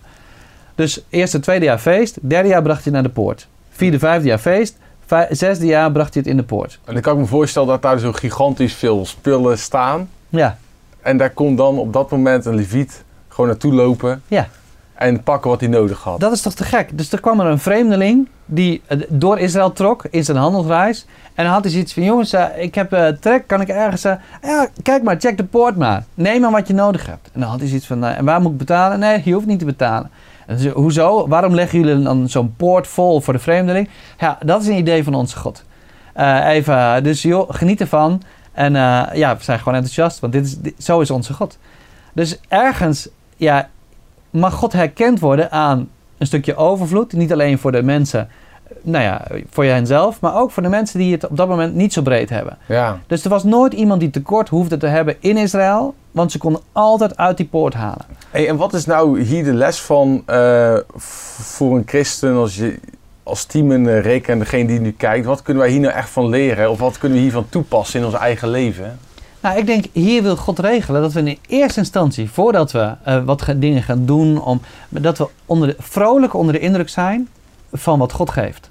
Dus 0.75 1.01
eerste, 1.09 1.41
tweede 1.41 1.65
jaar 1.65 1.79
feest, 1.79 2.19
derde 2.21 2.49
jaar 2.49 2.63
bracht 2.63 2.85
je 2.85 2.91
naar 2.91 3.03
de 3.03 3.09
poort. 3.09 3.49
Vierde, 3.71 3.99
vijfde 3.99 4.29
jaar 4.29 4.39
feest, 4.39 4.77
vij- 5.11 5.27
zesde 5.31 5.67
jaar 5.67 5.93
bracht 5.93 6.15
je 6.15 6.21
het 6.21 6.29
in 6.29 6.37
de 6.37 6.43
poort. 6.43 6.79
En 6.85 6.93
dan 6.93 7.03
kan 7.03 7.15
ik 7.15 7.21
me 7.21 7.27
voorstellen 7.27 7.69
dat 7.69 7.83
daar 7.83 7.99
zo 7.99 8.13
gigantisch 8.13 8.75
veel 8.75 9.07
spullen 9.07 9.59
staan. 9.59 10.09
Ja, 10.29 10.57
En 11.03 11.17
daar 11.17 11.31
komt 11.31 11.57
dan 11.59 11.79
op 11.79 11.93
dat 11.93 12.11
moment 12.11 12.45
een 12.45 12.55
leviet 12.55 13.05
gewoon 13.29 13.47
naartoe 13.51 13.73
lopen 13.75 14.23
ja. 14.29 14.49
en 14.95 15.23
pakken 15.23 15.51
wat 15.51 15.61
hij 15.61 15.69
nodig 15.69 16.03
had. 16.03 16.21
Dat 16.21 16.33
is 16.33 16.41
toch 16.43 16.55
te 16.55 16.65
gek? 16.65 16.99
Dus 16.99 17.13
er 17.13 17.21
kwam 17.21 17.41
er 17.41 17.47
een 17.47 17.59
vreemdeling 17.59 18.29
die 18.45 18.83
eh, 18.87 18.99
door 19.09 19.39
Israël 19.39 19.73
trok 19.73 20.05
in 20.11 20.25
zijn 20.25 20.37
handelsreis. 20.37 21.07
En 21.35 21.45
dan 21.45 21.53
had 21.53 21.63
hij 21.63 21.73
zoiets 21.73 21.93
van: 21.93 22.03
jongens, 22.03 22.33
eh, 22.33 22.45
ik 22.57 22.75
heb 22.75 22.93
eh, 22.93 23.07
trek, 23.09 23.47
kan 23.47 23.61
ik 23.61 23.69
ergens. 23.69 24.05
eh, 24.05 24.13
ja, 24.43 24.69
kijk 24.83 25.03
maar, 25.03 25.17
check 25.19 25.37
de 25.37 25.45
poort 25.45 25.77
maar. 25.77 26.05
Neem 26.15 26.41
maar 26.41 26.51
wat 26.51 26.67
je 26.69 26.75
nodig 26.75 27.07
hebt. 27.07 27.29
En 27.33 27.41
dan 27.41 27.49
had 27.49 27.59
hij 27.59 27.69
zoiets 27.69 27.87
van: 27.87 28.05
en 28.05 28.25
waar 28.25 28.41
moet 28.41 28.53
ik 28.53 28.59
betalen? 28.59 28.99
Nee, 28.99 29.23
je 29.25 29.33
hoeft 29.33 29.47
niet 29.47 29.59
te 29.59 29.65
betalen. 29.65 30.11
Hoezo? 30.75 31.29
Waarom 31.29 31.55
leggen 31.55 31.81
jullie 31.81 32.03
dan 32.05 32.29
zo'n 32.29 32.55
poort 32.57 32.87
vol 32.87 33.21
voor 33.21 33.33
de 33.33 33.39
vreemdeling? 33.39 33.89
Ja, 34.19 34.39
dat 34.45 34.63
is 34.63 34.67
een 34.69 34.77
idee 34.77 35.05
van 35.05 35.15
onze 35.15 35.37
God. 35.37 35.65
Eh, 36.15 36.49
even, 36.49 37.03
dus 37.03 37.23
joh, 37.23 37.49
geniet 37.53 37.81
ervan. 37.81 38.23
En 38.53 38.77
eh, 38.77 39.03
ja, 39.15 39.37
we 39.37 39.43
zijn 39.43 39.59
gewoon 39.59 39.75
enthousiast, 39.75 40.21
want 40.21 40.33
dit 40.33 40.45
is, 40.45 40.59
dit- 40.59 40.75
zo 40.85 41.01
is 41.01 41.11
onze 41.11 41.33
God. 41.35 41.59
Dus 42.13 42.39
ergens, 42.49 43.09
ja, 43.37 43.69
mag 44.31 44.55
God 44.55 44.73
herkend 44.73 45.21
worden 45.21 45.51
aan 45.51 45.89
een 46.19 46.27
stukje 46.27 46.57
overvloed. 46.57 47.13
Niet 47.13 47.33
alleen 47.33 47.59
voor 47.59 47.73
de 47.73 47.83
mensen, 47.83 48.29
nou 48.83 49.05
ja, 49.05 49.27
voor 49.51 49.65
henzelf, 49.65 50.21
maar 50.21 50.35
ook 50.37 50.51
voor 50.51 50.63
de 50.63 50.69
mensen 50.69 50.99
die 50.99 51.13
het 51.13 51.29
op 51.29 51.37
dat 51.37 51.49
moment 51.49 51.75
niet 51.75 51.93
zo 51.93 52.03
breed 52.03 52.31
hebben. 52.31 52.59
Ja. 52.67 52.99
Dus 53.07 53.25
er 53.25 53.31
was 53.31 53.45
nooit 53.45 53.73
iemand 53.73 54.01
die 54.01 54.11
tekort 54.11 54.49
hoefde 54.49 54.77
te 54.77 54.87
hebben 54.87 55.17
in 55.21 55.37
Israël, 55.37 55.95
want 56.11 56.33
ze 56.33 56.39
konden 56.39 56.63
altijd 56.73 57.17
uit 57.17 57.37
die 57.37 57.47
poort 57.47 57.75
halen. 57.75 58.07
Hey, 58.31 58.49
en 58.49 58.57
wat 58.57 58.75
is 58.75 58.87
nou 58.87 59.21
hier 59.21 59.45
de 59.45 59.55
les 59.55 59.81
van 59.81 60.23
eh, 60.27 60.77
voor 60.97 61.77
een 61.77 61.83
christen 61.87 62.37
als, 62.37 62.57
je, 62.57 62.79
als 63.23 63.45
team 63.45 63.73
en 63.73 64.01
Rick 64.01 64.29
en 64.29 64.39
degene 64.39 64.67
die 64.67 64.81
nu 64.81 64.93
kijkt? 64.93 65.27
Wat 65.27 65.43
kunnen 65.43 65.63
wij 65.63 65.73
hier 65.73 65.81
nou 65.81 65.95
echt 65.95 66.11
van 66.11 66.29
leren? 66.29 66.71
Of 66.71 66.79
wat 66.79 66.99
kunnen 66.99 67.19
we 67.19 67.25
hiervan 67.25 67.49
toepassen 67.49 68.01
in 68.01 68.07
ons 68.07 68.15
eigen 68.15 68.49
leven? 68.49 68.99
Nou, 69.41 69.59
ik 69.59 69.67
denk, 69.67 69.85
hier 69.93 70.23
wil 70.23 70.37
God 70.37 70.59
regelen 70.59 71.03
dat 71.03 71.13
we 71.13 71.21
in 71.21 71.39
eerste 71.49 71.81
instantie, 71.81 72.31
voordat 72.31 72.73
we 72.73 72.95
eh, 73.03 73.25
wat 73.25 73.45
dingen 73.57 73.83
gaan 73.83 74.07
doen, 74.07 74.43
om, 74.43 74.61
dat 74.89 75.19
we 75.19 75.29
onder 75.47 75.69
de, 75.69 75.77
vrolijk 75.79 76.35
onder 76.35 76.55
de 76.55 76.61
indruk 76.61 76.89
zijn 76.89 77.29
van 77.73 77.99
wat 77.99 78.13
God 78.13 78.31
geeft. 78.31 78.71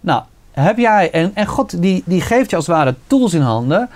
Nou, 0.00 0.22
heb 0.50 0.78
jij, 0.78 1.10
en, 1.10 1.30
en 1.34 1.46
God 1.46 1.82
die, 1.82 2.02
die 2.06 2.20
geeft 2.20 2.50
je 2.50 2.56
als 2.56 2.66
het 2.66 2.76
ware 2.76 2.94
tools 3.06 3.34
in 3.34 3.40
handen, 3.40 3.88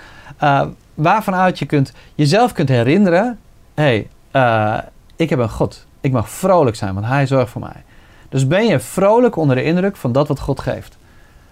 eh 1.01 1.07
waarvanuit 1.07 1.59
je 1.59 1.65
kunt, 1.65 1.93
jezelf 2.15 2.51
kunt 2.51 2.69
herinneren, 2.69 3.39
hé, 3.73 4.07
hey, 4.31 4.89
ik 5.15 5.29
heb 5.29 5.39
een 5.39 5.49
God. 5.49 5.85
Ik 6.01 6.11
mag 6.11 6.29
vrolijk 6.29 6.75
zijn, 6.75 6.93
want 6.93 7.05
Hij 7.05 7.27
zorgt 7.27 7.51
voor 7.51 7.61
mij. 7.61 7.83
Dus 8.29 8.47
ben 8.47 8.65
je 8.65 8.79
vrolijk 8.79 9.35
onder 9.35 9.55
de 9.55 9.63
indruk 9.63 9.95
van 9.95 10.11
dat 10.11 10.27
wat 10.27 10.39
God 10.39 10.59
geeft. 10.59 10.97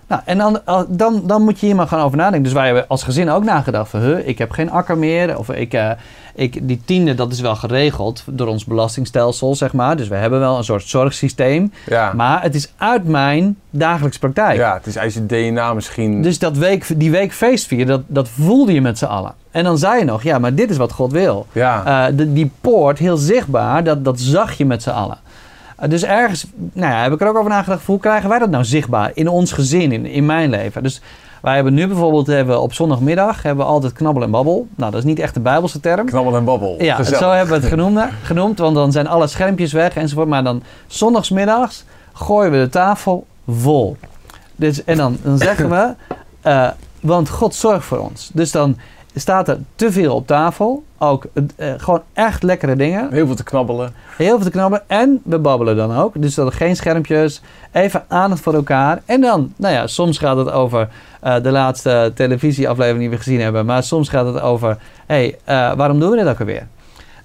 Nou, 0.10 0.22
en 0.25 0.38
dan, 0.38 0.66
al- 0.66 0.86
dan, 0.89 1.22
dan 1.25 1.42
moet 1.42 1.60
je 1.60 1.66
hier 1.66 1.75
maar 1.75 1.88
gaan 1.88 2.01
over 2.01 2.18
nadenken. 2.18 2.44
Dus 2.44 2.54
wij 2.54 2.66
hebben 2.66 2.86
als 2.88 3.04
gezin 3.04 3.30
ook 3.30 3.44
nagedacht 3.44 3.89
van... 3.89 4.00
Huh, 4.01 4.28
ik 4.28 4.38
heb 4.38 4.51
geen 4.51 4.72
akker 4.72 4.98
meer. 4.98 5.38
Of 5.38 5.50
ik, 5.50 5.74
eh, 5.74 5.89
ik, 6.36 6.68
die 6.68 6.82
tiende, 6.86 7.16
dat 7.16 7.32
is 7.32 7.39
wel 7.42 7.56
geregeld 7.56 8.24
door 8.25 8.48
ons 8.48 8.66
belastingstelsel, 8.66 9.56
zeg 9.56 9.74
maar. 9.74 9.98
Dus 9.98 10.08
we 10.08 10.16
hebben 10.16 10.39
wel 10.39 10.58
een 10.58 10.63
soort 10.63 10.84
zorgsysteem. 10.84 11.74
Ja, 11.86 12.13
Maar 12.16 12.42
het 12.42 12.56
is 12.56 12.74
uit 12.78 13.08
mijn 13.08 13.58
dagelijkse 13.70 14.20
praktijk. 14.20 14.58
ja 14.58 14.74
het 14.74 14.86
is 14.88 14.96
eigenlijk 14.96 15.32
je 15.32 15.51
DNA 15.51 15.74
misschien. 15.74 16.22
Dus 16.22 16.39
dat 16.39 16.58
week, 16.58 17.00
die 17.00 17.12
week 17.12 17.34
feestvieren, 17.34 17.88
dat, 17.88 18.01
dat 18.08 18.30
voelde 18.30 18.74
je 18.74 18.82
met 18.82 18.98
z'n 18.98 19.06
allen. 19.06 19.34
En 19.51 19.63
dan 19.63 19.78
zei 19.78 20.00
je 20.00 20.06
nog, 20.06 20.24
ja, 20.24 20.39
maar 20.39 20.54
dit 20.56 20.70
is 20.70 20.78
wat 20.78 20.92
God 20.92 21.12
wil. 21.12 21.46
ja. 21.51 22.08
Eh, 22.08 22.18
de, 22.18 22.34
die 22.34 22.51
poort, 22.62 22.98
heel 23.00 23.18
zichtbaar, 23.18 23.84
dat, 23.84 24.06
dat 24.06 24.20
zag 24.20 24.54
je 24.54 24.66
met 24.66 24.84
z'n 24.84 24.89
allen. 24.89 25.18
Dus 25.88 26.03
ergens 26.03 26.45
nou 26.74 26.91
ja, 26.91 27.01
heb 27.01 27.12
ik 27.12 27.21
er 27.21 27.27
ook 27.27 27.38
over 27.38 27.50
nagedacht, 27.50 27.86
hoe 27.86 28.00
krijgen 28.00 28.29
wij 28.29 28.39
dat 28.39 28.50
nou 28.50 28.63
zichtbaar 28.63 29.12
in 29.13 29.27
ons 29.27 29.51
gezin, 29.51 29.91
in, 29.91 30.05
in 30.05 30.25
mijn 30.25 30.50
leven? 30.50 30.83
Dus 30.83 31.01
wij 31.41 31.55
hebben 31.55 31.74
nu 31.74 31.88
bijvoorbeeld 31.88 32.27
hebben 32.27 32.55
we 32.55 32.62
op 32.62 32.74
zondagmiddag 32.74 33.43
hebben 33.43 33.65
we 33.65 33.71
altijd 33.71 33.93
knabbel 33.93 34.24
en 34.24 34.31
babbel. 34.31 34.67
Nou, 34.75 34.91
dat 34.91 35.00
is 35.00 35.05
niet 35.05 35.19
echt 35.19 35.36
een 35.36 35.41
bijbelse 35.41 35.79
term. 35.79 36.05
Knabbel 36.05 36.36
en 36.36 36.43
babbel. 36.43 36.75
Ja, 36.79 36.95
Gezellig. 36.95 37.19
zo 37.19 37.29
hebben 37.29 37.53
we 37.53 37.59
het 37.59 37.69
genoemd, 37.69 38.00
genoemd, 38.24 38.59
want 38.59 38.75
dan 38.75 38.91
zijn 38.91 39.07
alle 39.07 39.27
schermpjes 39.27 39.74
weg 39.74 39.95
enzovoort. 39.95 40.27
Maar 40.27 40.43
dan 40.43 40.63
zondagsmiddags 40.88 41.83
gooien 42.13 42.51
we 42.51 42.57
de 42.57 42.69
tafel 42.69 43.25
vol. 43.48 43.98
Dus, 44.55 44.83
en 44.83 44.98
dan, 44.98 45.17
dan 45.24 45.38
zeggen 45.38 45.69
we, 45.69 45.93
uh, 46.43 46.69
want 47.00 47.29
God 47.29 47.55
zorgt 47.55 47.86
voor 47.86 47.98
ons. 47.98 48.29
Dus 48.33 48.51
dan 48.51 48.77
staat 49.16 49.48
er 49.48 49.58
te 49.75 49.92
veel 49.92 50.16
op 50.16 50.28
tafel. 50.28 50.84
Ook 50.98 51.25
uh, 51.34 51.46
gewoon 51.78 52.01
echt 52.13 52.44
lekkere 52.44 52.75
dingen. 52.75 53.12
Heel 53.12 53.25
veel 53.25 53.36
te 53.36 53.44
knabbelen. 53.44 53.94
Heel 54.18 54.36
veel 54.36 54.46
te 54.46 54.51
knabbelen. 54.51 54.84
En 54.88 55.22
we 55.24 55.39
babbelen 55.39 55.75
dan 55.75 55.96
ook. 55.96 56.22
Dus 56.22 56.36
dan 56.36 56.51
geen 56.51 56.75
schermpjes. 56.75 57.42
Even 57.72 58.04
aandacht 58.08 58.42
voor 58.42 58.54
elkaar. 58.54 59.01
En 59.06 59.22
dan, 59.22 59.54
nou 59.56 59.74
ja, 59.74 59.88
soms 59.88 60.18
gaat 60.18 60.38
het 60.38 60.51
over 60.51 60.89
uh, 61.24 61.36
de 61.44 61.51
laatste 61.51 62.12
televisieaflevering 62.16 63.00
die 63.00 63.10
we 63.10 63.18
gezien 63.18 63.42
hebben. 63.42 63.66
Maar 63.66 63.84
soms 63.84 64.10
gaat 64.10 64.25
het 64.25 64.42
over, 64.42 64.78
hé, 65.06 65.16
hey, 65.16 65.28
uh, 65.72 65.78
waarom 65.78 66.00
doen 66.00 66.10
we 66.10 66.18
dit 66.18 66.28
ook 66.28 66.39
alweer? 66.39 66.68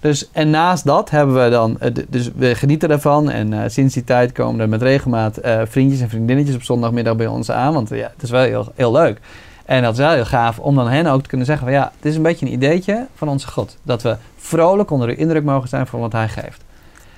Dus, 0.01 0.31
en 0.33 0.51
naast 0.51 0.85
dat 0.85 1.11
hebben 1.11 1.45
we 1.45 1.51
dan, 1.51 1.79
dus 2.09 2.31
we 2.37 2.55
genieten 2.55 2.91
ervan. 2.91 3.31
En 3.31 3.53
uh, 3.53 3.61
sinds 3.67 3.95
die 3.95 4.05
tijd 4.05 4.33
komen 4.33 4.61
er 4.61 4.69
met 4.69 4.83
regelmaat 4.83 5.39
vriendjes 5.65 6.01
en 6.01 6.09
vriendinnetjes 6.09 6.55
op 6.55 6.63
zondagmiddag 6.63 7.17
bij 7.17 7.27
ons 7.27 7.51
aan. 7.51 7.73
Want 7.73 7.89
ja, 7.89 8.11
het 8.15 8.23
is 8.23 8.31
wel 8.31 8.43
heel, 8.43 8.73
heel 8.75 8.93
leuk. 8.93 9.21
En 9.65 9.83
dat 9.83 9.93
is 9.93 9.99
wel 9.99 10.11
heel 10.11 10.25
gaaf 10.25 10.59
om 10.59 10.75
dan 10.75 10.89
hen 10.89 11.07
ook 11.07 11.23
te 11.23 11.29
kunnen 11.29 11.47
zeggen 11.47 11.67
van 11.67 11.75
ja, 11.75 11.93
het 11.97 12.05
is 12.05 12.17
een 12.17 12.23
beetje 12.23 12.47
een 12.47 12.53
ideetje 12.53 13.07
van 13.15 13.29
onze 13.29 13.47
God. 13.49 13.77
Dat 13.83 14.03
we 14.03 14.17
vrolijk 14.37 14.91
onder 14.91 15.09
de 15.09 15.17
indruk 15.17 15.45
mogen 15.45 15.69
zijn 15.69 15.87
van 15.87 16.01
wat 16.01 16.13
hij 16.13 16.29
geeft. 16.29 16.63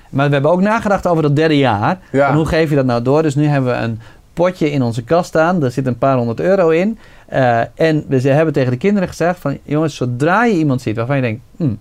Maar 0.09 0.27
we 0.27 0.33
hebben 0.33 0.51
ook 0.51 0.61
nagedacht 0.61 1.07
over 1.07 1.23
dat 1.23 1.35
derde 1.35 1.57
jaar. 1.57 1.99
Ja. 2.11 2.29
En 2.29 2.35
hoe 2.35 2.45
geef 2.45 2.69
je 2.69 2.75
dat 2.75 2.85
nou 2.85 3.01
door? 3.01 3.21
Dus 3.21 3.35
nu 3.35 3.45
hebben 3.45 3.71
we 3.71 3.77
een 3.77 3.99
potje 4.33 4.71
in 4.71 4.81
onze 4.81 5.03
kast 5.03 5.27
staan. 5.27 5.59
Daar 5.59 5.71
zit 5.71 5.87
een 5.87 5.97
paar 5.97 6.17
honderd 6.17 6.39
euro 6.39 6.69
in. 6.69 6.97
Uh, 7.33 7.59
en 7.75 8.05
we 8.07 8.29
hebben 8.29 8.53
tegen 8.53 8.71
de 8.71 8.77
kinderen 8.77 9.07
gezegd 9.07 9.39
van 9.39 9.57
jongens, 9.63 9.95
zodra 9.95 10.45
je 10.45 10.53
iemand 10.57 10.81
ziet 10.81 10.95
waarvan 10.95 11.15
je 11.15 11.21
denkt, 11.21 11.41
hm, 11.57 11.73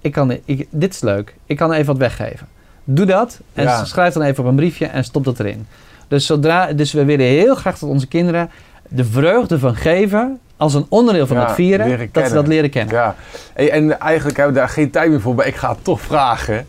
ik 0.00 0.12
kan, 0.12 0.30
ik, 0.44 0.66
dit 0.70 0.94
is 0.94 1.00
leuk, 1.00 1.34
ik 1.46 1.56
kan 1.56 1.72
even 1.72 1.86
wat 1.86 1.96
weggeven. 1.96 2.46
Doe 2.84 3.06
dat 3.06 3.40
en 3.52 3.64
Ja. 3.64 3.84
schrijf 3.84 4.14
dan 4.14 4.22
even 4.22 4.44
op 4.44 4.50
een 4.50 4.56
briefje 4.56 4.86
en 4.86 5.04
stop 5.04 5.24
dat 5.24 5.40
erin. 5.40 5.66
Dus, 6.08 6.26
zodra, 6.26 6.72
dus 6.72 6.92
we 6.92 7.04
willen 7.04 7.26
heel 7.26 7.54
graag 7.54 7.78
dat 7.78 7.88
onze 7.90 8.06
kinderen 8.08 8.50
de 8.88 9.04
vreugde 9.04 9.58
van 9.58 9.74
geven 9.74 10.40
als 10.56 10.74
een 10.74 10.86
onderdeel 10.88 11.26
van 11.26 11.36
Ja, 11.36 11.44
het 11.44 11.54
vieren, 11.54 12.08
dat 12.12 12.28
ze 12.28 12.34
dat 12.34 12.46
leren 12.46 12.70
kennen. 12.70 12.94
Ja, 12.94 13.14
en 13.54 14.00
eigenlijk 14.00 14.36
hebben 14.36 14.54
we 14.54 14.60
daar 14.60 14.68
geen 14.68 14.90
tijd 14.90 15.10
meer 15.10 15.20
voor, 15.20 15.34
maar 15.34 15.46
ik 15.46 15.56
ga 15.56 15.68
het 15.68 15.84
toch 15.84 16.00
vragen. 16.00 16.66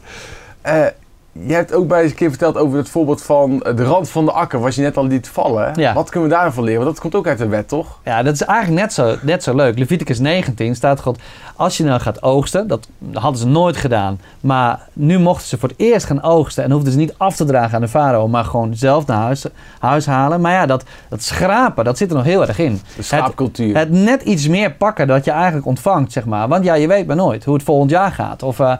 Eh, 0.62 0.86
je 1.34 1.54
hebt 1.54 1.74
ook 1.74 1.88
bij 1.88 2.02
eens 2.02 2.12
een 2.12 2.18
keer 2.18 2.30
verteld 2.30 2.58
over 2.58 2.78
het 2.78 2.90
voorbeeld 2.90 3.22
van 3.22 3.58
de 3.58 3.84
rand 3.84 4.10
van 4.10 4.26
de 4.26 4.32
akker, 4.32 4.60
wat 4.60 4.76
je 4.76 4.82
net 4.82 4.98
al 4.98 5.08
liet 5.08 5.28
vallen. 5.28 5.72
Ja. 5.76 5.94
Wat 5.94 6.10
kunnen 6.10 6.30
we 6.30 6.36
daarvan 6.36 6.64
leren? 6.64 6.82
Want 6.82 6.92
dat 6.92 7.02
komt 7.02 7.16
ook 7.16 7.28
uit 7.28 7.38
de 7.38 7.48
wet, 7.48 7.68
toch? 7.68 8.00
Ja, 8.04 8.24
dat 8.24 8.34
is 8.34 8.42
eigenlijk 8.42 8.82
net 8.82 8.94
zo, 8.94 9.16
net 9.22 9.44
zo 9.44 9.56
leuk. 9.56 9.78
Leviticus 9.78 10.20
19 10.20 10.76
staat 10.76 11.02
God, 11.02 11.20
als 11.56 11.78
je 11.78 11.84
nou 11.84 12.00
gaat 12.00 12.24
oogsten, 12.24 12.68
dat 12.68 12.88
hadden 13.14 13.40
ze 13.40 13.48
nooit 13.48 13.78
gedaan. 13.78 14.20
Maar 14.42 14.88
nu 14.94 15.20
mochten 15.20 15.48
ze 15.48 15.58
voor 15.58 15.70
het 15.70 15.80
eerst 15.80 16.06
gaan 16.06 16.24
oogsten 16.24 16.64
en 16.64 16.72
hoefden 16.72 16.92
ze 16.92 16.98
niet 16.98 17.14
af 17.18 17.36
te 17.36 17.46
dragen 17.46 17.76
aan 17.76 17.82
de 17.82 17.88
farao, 17.88 18.28
maar 18.28 18.46
gewoon 18.46 18.76
zelf 18.76 19.06
naar 19.06 19.22
huis, 19.22 19.46
huis 19.80 20.06
halen. 20.06 20.42
Maar 20.42 20.52
ja, 20.52 20.66
dat, 20.66 20.84
dat 21.10 21.22
schrapen, 21.22 21.84
dat 21.84 21.98
zit 21.98 22.10
er 22.10 22.16
nog 22.16 22.26
heel 22.26 22.48
erg 22.48 22.60
in. 22.60 22.82
De 22.96 23.02
schaapcultuur. 23.02 23.78
Het 23.78 23.92
net 23.92 24.22
iets 24.22 24.48
meer 24.48 24.72
pakken 24.72 25.08
dat 25.08 25.26
je 25.26 25.32
eigenlijk 25.32 25.66
ontvangt, 25.66 26.12
zeg 26.12 26.26
maar. 26.26 26.48
Want 26.48 26.64
ja, 26.64 26.74
je 26.74 26.88
weet 26.88 27.08
maar 27.08 27.16
nooit 27.16 27.46
hoe 27.46 27.54
het 27.54 27.64
volgend 27.64 27.90
jaar 27.90 28.12
gaat. 28.12 28.44
Of, 28.44 28.60
eh, 28.60 28.74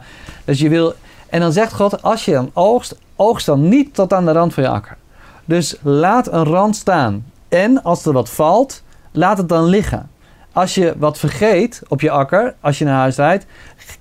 dus 0.44 0.60
je 0.60 0.68
wil... 0.68 0.94
En 1.34 1.40
dan 1.40 1.52
zegt 1.52 1.72
God, 1.72 2.02
als 2.02 2.24
je 2.24 2.32
dan 2.32 2.50
oogst, 2.52 2.96
oogst 3.16 3.46
dan 3.46 3.68
niet 3.68 3.94
tot 3.94 4.12
aan 4.12 4.24
de 4.24 4.32
rand 4.32 4.54
van 4.54 4.62
je 4.62 4.68
akker. 4.68 4.96
Dus 5.44 5.76
laat 5.82 6.32
een 6.32 6.44
rand 6.44 6.76
staan. 6.76 7.24
En 7.48 7.82
als 7.82 8.06
er 8.06 8.12
wat 8.12 8.30
valt, 8.30 8.82
laat 9.12 9.38
het 9.38 9.48
dan 9.48 9.64
liggen. 9.64 10.10
Als 10.52 10.74
je 10.74 10.94
wat 10.98 11.18
vergeet 11.18 11.82
op 11.88 12.00
je 12.00 12.10
akker, 12.10 12.54
als 12.60 12.78
je 12.78 12.84
naar 12.84 12.98
huis 12.98 13.16
rijdt, 13.16 13.46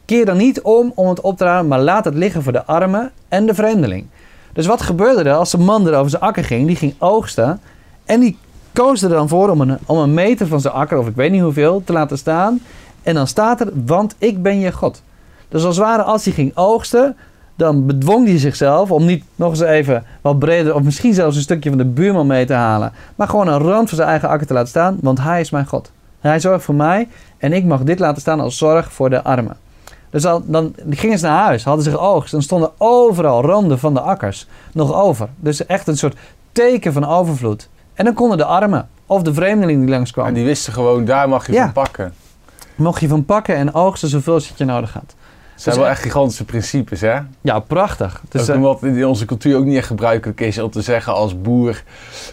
keer 0.06 0.26
dan 0.26 0.38
niet 0.38 0.62
om 0.62 0.92
om 0.96 1.08
het 1.08 1.22
op 1.22 1.38
te 1.38 1.44
ruimen, 1.44 1.68
maar 1.68 1.82
laat 1.82 2.06
het 2.06 2.14
liggen 2.14 2.44
voor 2.44 2.52
de 2.52 2.66
armen 2.66 3.12
en 3.28 3.46
de 3.46 3.54
vreemdeling. 3.54 4.08
Dus 4.54 4.66
wat 4.66 4.82
gebeurde 4.82 5.30
er 5.30 5.36
als 5.36 5.52
de 5.52 5.58
man 5.58 5.88
er 5.88 5.98
over 5.98 6.10
zijn 6.10 6.24
akker 6.24 6.44
ging? 6.44 6.68
Die 6.68 6.76
ging 6.76 6.96
oogsten 6.98 7.62
en 8.06 8.20
die 8.20 8.38
koos 8.74 9.02
er 9.02 9.10
dan 9.10 9.28
voor 9.28 9.50
om 9.50 9.62
een, 9.62 9.78
om 9.86 9.98
een 9.98 10.14
meter 10.14 10.48
van 10.48 10.62
zijn 10.62 10.74
akker, 10.74 10.98
of 10.98 11.08
ik 11.08 11.16
weet 11.16 11.32
niet 11.32 11.42
hoeveel, 11.42 11.84
te 11.86 11.94
laten 11.94 12.18
staan. 12.18 12.62
En 13.04 13.14
dan 13.14 13.28
staat 13.28 13.62
er, 13.62 13.70
want 13.86 14.16
ik 14.18 14.42
ben 14.42 14.60
je 14.60 14.72
God. 14.72 15.02
Dus 15.54 15.66
als 15.66 15.76
het 15.78 15.86
ware, 15.86 16.04
als 16.04 16.26
hij 16.26 16.34
ging 16.34 16.52
oogsten, 16.56 17.18
dan 17.56 17.86
bedwong 17.86 18.28
hij 18.28 18.38
zichzelf 18.38 18.92
om 18.92 19.06
niet 19.06 19.24
nog 19.36 19.50
eens 19.50 19.60
even 19.60 20.04
wat 20.22 20.40
breder, 20.40 20.76
of 20.76 20.82
misschien 20.82 21.14
zelfs 21.14 21.36
een 21.36 21.42
stukje 21.42 21.70
van 21.70 21.78
de 21.78 21.86
buurman 21.86 22.28
mee 22.28 22.46
te 22.46 22.54
halen, 22.54 22.92
maar 23.16 23.28
gewoon 23.28 23.48
een 23.48 23.60
rand 23.60 23.88
van 23.88 23.98
zijn 23.98 24.10
eigen 24.10 24.30
akker 24.30 24.48
te 24.48 24.54
laten 24.54 24.70
staan, 24.70 24.98
want 25.02 25.20
hij 25.22 25.40
is 25.42 25.50
mijn 25.50 25.66
God. 25.66 25.92
Hij 26.20 26.40
zorgt 26.40 26.64
voor 26.66 26.76
mij 26.76 27.08
en 27.38 27.54
ik 27.54 27.66
mag 27.66 27.84
dit 27.84 28.00
laten 28.00 28.22
staan 28.22 28.40
als 28.40 28.58
zorg 28.58 28.94
voor 28.94 29.10
de 29.10 29.24
armen. 29.24 29.58
Dus 30.10 30.22
dan, 30.22 30.44
dan 30.46 30.76
gingen 30.90 31.20
ze 31.20 31.26
naar 31.26 31.44
huis, 31.44 31.64
hadden 31.64 31.84
ze 31.84 31.90
geoogst. 31.92 32.32
Dan 32.32 32.42
stonden 32.42 32.72
overal 32.78 33.42
randen 33.46 33.80
van 33.80 33.94
de 33.94 34.00
akkers 34.00 34.48
nog 34.74 34.94
over. 34.94 35.28
Dus 35.36 35.66
echt 35.66 35.88
een 35.88 35.98
soort 35.98 36.16
teken 36.52 36.94
van 36.94 37.06
overvloed. 37.06 37.70
En 37.94 38.06
dan 38.06 38.14
konden 38.14 38.38
de 38.38 38.46
armen 38.46 38.88
of 39.06 39.22
de 39.22 39.34
vreemdeling 39.34 39.80
die 39.80 39.90
langskwam, 39.90 40.26
En 40.26 40.34
die 40.34 40.46
wisten 40.46 40.74
gewoon, 40.74 41.06
daar 41.06 41.30
mag 41.30 41.46
je 41.48 41.54
Ja. 41.54 41.64
van 41.64 41.72
pakken. 41.74 42.14
mocht 42.76 43.02
je 43.02 43.08
van 43.08 43.26
pakken 43.26 43.56
en 43.56 43.74
oogsten 43.74 44.10
zoveel 44.10 44.34
als 44.34 44.54
je 44.56 44.66
nodig 44.66 44.94
had. 44.94 45.16
Het 45.54 45.62
zijn 45.62 45.76
wel 45.76 45.88
echt 45.88 46.02
gigantische 46.02 46.46
principes, 46.46 47.02
hè? 47.02 47.18
Ja, 47.42 47.60
prachtig. 47.60 48.22
Dus, 48.30 48.42
ook 48.42 48.48
eh, 48.50 48.56
omdat 48.56 48.84
in 48.84 49.06
onze 49.06 49.26
cultuur 49.26 49.58
ook 49.58 49.66
niet 49.66 49.78
echt 49.78 49.88
gebruikelijk 49.88 50.40
is 50.42 50.60
om 50.60 50.70
te 50.72 50.82
zeggen 50.82 51.14
als 51.14 51.42
boer 51.42 51.84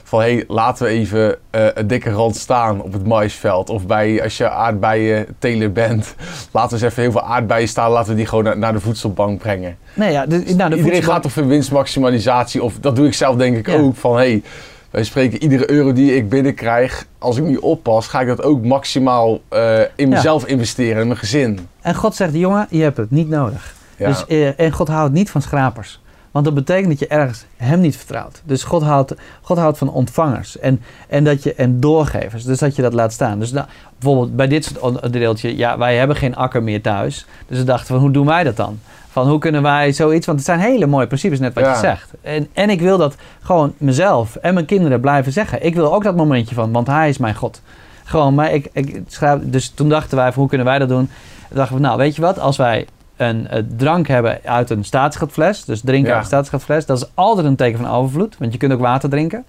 van 0.05 0.21
hé, 0.21 0.43
laten 0.49 0.85
we 0.87 0.91
even 0.91 1.37
eh, 1.51 1.67
een 1.75 1.87
dikke 1.87 2.11
rand 2.11 2.37
staan 2.37 2.83
op 2.83 2.93
het 2.93 3.07
maisveld. 3.07 3.71
Of 3.71 3.87
bij, 3.87 4.23
als 4.23 4.37
je 4.37 4.51
aardbeien 4.51 5.27
teler 5.39 5.73
bent, 5.73 6.15
laten 6.53 6.69
we 6.79 6.85
eens 6.85 6.93
even 6.93 7.03
heel 7.03 7.13
veel 7.13 7.23
aardbeien 7.25 7.69
staan, 7.69 7.91
laten 7.91 8.11
we 8.11 8.17
die 8.17 8.27
gewoon 8.27 8.45
naar, 8.45 8.59
naar 8.59 8.73
de 8.73 8.81
voedselbank 8.81 9.39
brengen. 9.39 9.77
nee, 9.95 10.13
ja, 10.13 10.27
de, 10.27 10.37
nou, 10.37 10.45
de 10.47 10.53
Iedereen 10.55 10.81
voedselbank- 10.83 11.05
gaat 11.13 11.23
toch 11.23 11.33
voor 11.33 11.47
winstmaximalisatie, 11.47 12.63
of 12.63 12.75
dat 12.81 12.97
doe 12.97 13.07
ik 13.07 13.15
zelf 13.15 13.37
denk 13.37 13.57
ik 13.57 13.67
Ja. 13.69 13.77
ook, 13.79 13.97
van 13.97 14.17
hé, 14.19 14.43
wij 14.91 15.05
spreken 15.05 15.43
iedere 15.43 15.71
euro 15.71 15.93
die 15.93 16.17
ik 16.17 16.29
binnenkrijg, 16.29 17.07
als 17.19 17.37
ik 17.37 17.45
niet 17.45 17.59
oppas, 17.59 18.07
ga 18.07 18.21
ik 18.21 18.27
dat 18.27 18.43
ook 18.43 18.65
maximaal 18.65 19.41
eh, 19.49 19.81
in 19.95 20.09
mezelf 20.09 20.47
investeren, 20.47 21.01
in 21.01 21.07
mijn 21.07 21.19
gezin. 21.19 21.69
En 21.81 21.95
God 21.95 22.15
zegt, 22.15 22.35
jongen, 22.35 22.67
je 22.71 22.83
hebt 22.83 22.97
het 22.97 23.11
niet 23.11 23.29
nodig. 23.29 23.75
Ja. 23.97 24.07
Dus, 24.07 24.27
eh, 24.27 24.61
en 24.61 24.73
God 24.73 24.89
houdt 24.89 25.13
niet 25.13 25.31
van 25.31 25.43
schrapers. 25.43 26.01
Want 26.31 26.45
dat 26.45 26.55
betekent 26.55 26.89
dat 26.89 26.99
je 26.99 27.07
ergens 27.07 27.45
hem 27.57 27.81
niet 27.81 27.97
vertrouwt. 27.97 28.43
Dus 28.45 28.65
God 28.65 28.83
houdt, 28.83 29.15
God 29.43 29.59
houdt 29.59 29.79
van 29.79 29.91
ontvangers 29.91 30.59
en, 30.59 30.81
en, 31.09 31.25
dat 31.25 31.43
je, 31.43 31.55
en 31.55 31.81
doorgevers. 31.81 32.45
Dus 32.45 32.59
dat 32.59 32.77
je 32.77 32.83
dat 32.83 32.93
laat 32.93 33.13
staan. 33.13 33.39
Dus 33.39 33.53
nou, 33.53 33.67
bijvoorbeeld 33.99 34.37
bij 34.37 34.49
dit 34.49 34.65
soort 34.65 34.79
onderdeeltje, 34.79 35.57
ja, 35.57 35.79
wij 35.79 35.97
hebben 35.97 36.17
geen 36.17 36.37
akker 36.37 36.63
meer 36.63 36.83
thuis. 36.83 37.27
Dus 37.49 37.59
we 37.59 37.65
dachten 37.65 37.87
van, 37.87 37.99
hoe 37.99 38.11
doen 38.11 38.27
wij 38.27 38.45
dat 38.45 38.57
dan? 38.57 38.81
Van 39.11 39.29
hoe 39.29 39.39
kunnen 39.39 39.63
wij 39.63 39.93
zoiets, 39.93 40.27
want 40.27 40.39
het 40.39 40.47
zijn 40.47 40.61
hele 40.61 40.87
mooie 40.87 41.07
principes, 41.07 41.39
net 41.39 41.55
wat 41.55 41.65
Ja. 41.65 41.73
je 41.73 41.79
zegt. 41.79 42.11
En, 42.23 42.49
en 42.53 42.71
ik 42.71 42.81
wil 42.81 42.99
dat 42.99 43.17
gewoon 43.41 43.75
mezelf 43.77 44.37
en 44.37 44.55
mijn 44.55 44.67
kinderen 44.67 45.01
blijven 45.01 45.33
zeggen. 45.33 45.65
Ik 45.65 45.75
wil 45.75 45.95
ook 45.95 46.03
dat 46.05 46.17
momentje 46.17 46.55
van, 46.55 46.73
want 46.73 46.87
hij 46.87 47.09
is 47.09 47.19
mijn 47.19 47.35
God. 47.35 47.61
Gewoon, 48.05 48.35
maar 48.35 48.53
ik, 48.53 48.69
ik 48.73 49.03
schrijf, 49.07 49.41
dus 49.45 49.69
toen 49.71 49.89
dachten 49.89 50.17
wij 50.17 50.27
van, 50.33 50.39
hoe 50.41 50.49
kunnen 50.49 50.67
wij 50.67 50.79
dat 50.79 50.89
doen? 50.89 51.11
Toen 51.49 51.57
dachten 51.57 51.77
we, 51.77 51.83
nou, 51.83 51.97
weet 51.99 52.15
je 52.17 52.23
wat, 52.23 52.39
als 52.39 52.57
wij 52.57 52.87
een 53.21 53.49
eh, 53.49 53.63
drank 53.77 54.07
hebben 54.09 54.39
uit 54.45 54.71
een 54.71 54.85
staatsschatfles, 54.85 55.65
dus 55.65 55.81
drinken 55.81 56.09
Ja. 56.09 56.15
uit 56.15 56.21
een 56.21 56.29
staatsschatfles, 56.29 56.87
dat 56.87 56.97
is 56.99 57.11
altijd 57.15 57.47
een 57.47 57.57
teken 57.57 57.79
van 57.79 57.91
overvloed, 57.91 58.37
want 58.39 58.53
je 58.53 58.59
kunt 58.59 58.73
ook 58.73 58.81
water 58.81 59.09
drinken. 59.09 59.45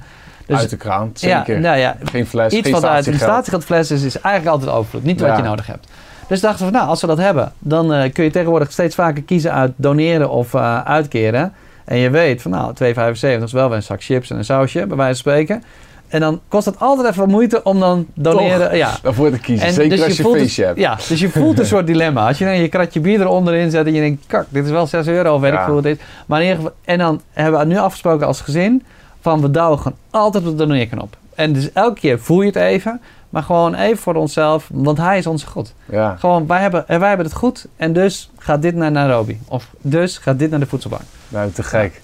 Dus, 0.46 0.60
Uit 0.60 0.70
de 0.70 0.78
kraan, 0.78 1.12
zeker. 1.14 1.56
Ja, 1.56 1.60
nou 1.60 1.78
ja, 1.78 1.96
geen 2.04 2.28
fles, 2.28 2.54
iets 2.54 2.62
geen 2.62 2.72
wat 2.72 2.86
uit 2.86 3.08
een 3.08 3.14
staatsschatfles 3.14 3.92
is, 3.92 4.04
is 4.04 4.20
eigenlijk 4.20 4.56
altijd 4.56 4.78
overvloed, 4.78 5.04
niet 5.04 5.22
wat 5.22 5.38
je 5.38 5.44
nodig 5.44 5.68
hebt. 5.68 5.88
Dus 6.28 6.40
dachten 6.40 6.66
we, 6.66 6.72
nou, 6.72 6.88
als 6.88 7.02
we 7.02 7.08
dat 7.08 7.18
hebben, 7.18 7.52
dan 7.60 7.94
eh, 7.94 8.14
kun 8.14 8.24
je 8.24 8.32
tegenwoordig 8.32 8.72
steeds 8.72 8.96
vaker 8.96 9.24
kiezen 9.24 9.54
uit 9.54 9.72
doneren 9.76 10.30
of 10.30 10.54
eh, 10.54 10.82
uitkeren. 10.82 11.54
En 11.86 11.98
je 11.98 12.10
weet 12.10 12.42
van, 12.42 12.52
nou, 12.52 12.74
2,75 12.74 13.44
is 13.44 13.52
wel 13.52 13.68
weer 13.68 13.78
een 13.78 13.84
zak 13.84 14.04
chips 14.04 14.30
en 14.30 14.38
een 14.38 14.46
sausje, 14.46 14.88
bij 14.88 14.98
wijze 14.98 15.24
van 15.24 15.32
spreken. 15.32 15.64
En 16.12 16.20
dan 16.20 16.40
kost 16.48 16.66
het 16.66 16.80
altijd 16.80 17.08
even 17.10 17.30
moeite 17.30 17.64
om 17.64 17.80
dan 17.80 18.06
doneren. 18.14 18.78
Ja, 18.78 18.92
Daarvoor 19.02 19.32
te 19.32 19.40
kiezen, 19.40 19.68
en 19.68 19.74
zeker 19.74 19.90
dus 19.98 20.06
als 20.06 20.18
je 20.18 20.24
het- 20.24 20.38
feestje 20.38 20.66
hebt. 20.66 20.80
Ja, 20.80 20.98
dus 21.08 21.20
je 21.20 21.30
voelt 21.30 21.60
een 21.60 21.66
soort 21.66 21.88
dilemma. 21.88 22.28
Als 22.28 22.38
je 22.38 22.46
dan 22.46 22.58
je 22.60 22.68
kratje 22.68 23.00
bier 23.00 23.22
eronderin 23.22 23.72
zet 23.72 23.86
en 23.86 23.94
je 23.94 24.02
denkt, 24.02 24.24
kak, 24.28 24.46
dit 24.50 24.66
is 24.66 24.72
wel 24.72 24.88
6 24.88 25.08
euro 25.08 25.34
of 25.36 25.42
weet 25.42 25.52
Ja. 25.52 25.60
ik 25.60 25.66
veel 25.66 25.74
wat 25.74 25.84
dit 25.84 25.98
is. 26.00 26.06
Maar 26.26 26.40
in 26.42 26.48
ieder 26.48 26.62
geval, 26.62 26.78
en 26.86 26.98
dan 26.98 27.22
hebben 27.32 27.60
we 27.60 27.66
nu 27.66 27.78
afgesproken 27.78 28.28
als 28.28 28.42
gezin 28.42 28.84
van 29.22 29.42
we 29.42 29.52
douwen 29.52 29.78
gewoon 29.80 29.98
altijd 30.10 30.44
op 30.48 30.58
de 30.58 30.66
doneerknop. 30.66 31.18
En 31.36 31.54
dus 31.54 31.72
elke 31.74 32.00
keer 32.00 32.20
voel 32.20 32.42
je 32.42 32.48
het 32.48 32.56
even, 32.56 33.02
maar 33.30 33.44
gewoon 33.44 33.76
even 33.76 33.98
voor 33.98 34.16
onszelf, 34.16 34.70
want 34.74 34.98
hij 34.98 35.18
is 35.18 35.28
onze 35.28 35.48
God. 35.48 35.74
Ja. 35.86 36.16
Gewoon, 36.20 36.48
wij 36.48 36.62
hebben, 36.62 36.84
wij 36.88 37.08
hebben 37.08 37.26
het 37.26 37.36
goed 37.36 37.66
en 37.78 37.94
dus 37.94 38.30
gaat 38.38 38.62
dit 38.62 38.76
naar 38.76 38.92
Nairobi. 38.92 39.40
Of 39.48 39.68
dus 39.82 40.18
gaat 40.18 40.40
dit 40.40 40.50
naar 40.50 40.60
de 40.60 40.66
voedselbank. 40.66 41.02
Nou, 41.28 41.52
te 41.52 41.64
gek. 41.64 42.02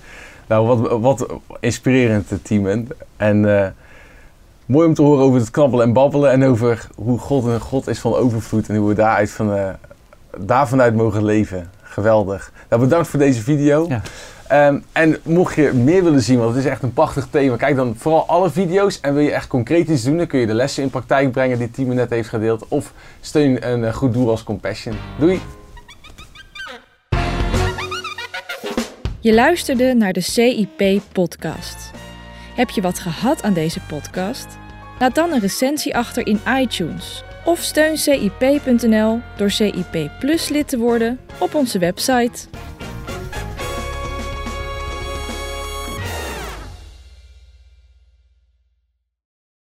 Nou, 0.47 0.67
wat, 0.67 0.99
wat 1.01 1.25
inspirerend, 1.59 2.31
Tiemen. 2.41 2.87
En 3.17 3.59
eh, 3.63 3.67
mooi 4.67 4.87
om 4.87 4.93
te 4.93 5.01
horen 5.01 5.23
over 5.23 5.39
het 5.39 5.51
knabbelen 5.51 5.85
en 5.85 5.93
babbelen. 5.93 6.31
En 6.31 6.43
over 6.43 6.87
hoe 6.95 7.19
God 7.19 7.45
een 7.45 7.59
God 7.59 7.87
is 7.87 7.99
van 7.99 8.13
overvloed. 8.13 8.69
En 8.69 8.75
hoe 8.75 8.87
we 8.87 8.95
daaruit 8.95 9.31
van, 9.31 9.53
eh, 9.53 9.69
daarvanuit 10.37 10.95
mogen 10.95 11.25
leven. 11.25 11.69
Geweldig. 11.81 12.51
Nou, 12.69 12.81
bedankt 12.81 13.07
voor 13.07 13.19
deze 13.19 13.41
video. 13.41 13.85
Ja. 13.89 14.01
Ehm, 14.47 14.79
en 14.91 15.17
mocht 15.23 15.55
je 15.55 15.73
meer 15.73 16.03
willen 16.03 16.21
zien, 16.21 16.37
want 16.37 16.55
het 16.55 16.65
is 16.65 16.69
echt 16.69 16.83
een 16.83 16.93
prachtig 16.93 17.27
thema, 17.29 17.55
kijk 17.55 17.75
dan 17.75 17.95
vooral 17.97 18.27
alle 18.27 18.49
video's. 18.49 18.99
En 18.99 19.13
wil 19.13 19.23
je 19.23 19.31
echt 19.31 19.47
concreet 19.47 19.87
iets 19.87 20.03
doen, 20.03 20.17
dan 20.17 20.27
kun 20.27 20.39
je 20.39 20.45
de 20.45 20.53
lessen 20.53 20.83
in 20.83 20.89
praktijk 20.89 21.31
brengen 21.31 21.57
die 21.57 21.71
Timo 21.71 21.93
net 21.93 22.09
heeft 22.09 22.29
gedeeld. 22.29 22.65
Of 22.67 22.93
steun 23.21 23.71
een 23.71 23.83
eh, 23.83 23.93
goed 23.93 24.13
doel 24.13 24.29
als 24.29 24.43
Compassion. 24.43 24.95
Doei! 25.19 25.41
Je 29.19 29.33
luisterde 29.33 29.93
naar 29.93 30.13
de 30.13 30.21
CIP-podcast. 30.21 31.91
Heb 32.57 32.69
je 32.69 32.81
wat 32.81 32.99
gehad 32.99 33.43
aan 33.43 33.53
deze 33.53 33.79
podcast? 33.79 34.57
Laat 34.99 35.15
dan 35.15 35.31
een 35.31 35.39
recensie 35.39 35.95
achter 35.95 36.27
in 36.27 36.39
iTunes. 36.59 37.23
Of 37.45 37.59
steun 37.59 37.97
CIP.nl 37.97 39.19
door 39.35 39.51
CIP 39.51 40.11
Plus 40.19 40.49
lid 40.49 40.67
te 40.67 40.77
worden 40.77 41.19
op 41.39 41.55
onze 41.55 41.79
website. 41.79 42.47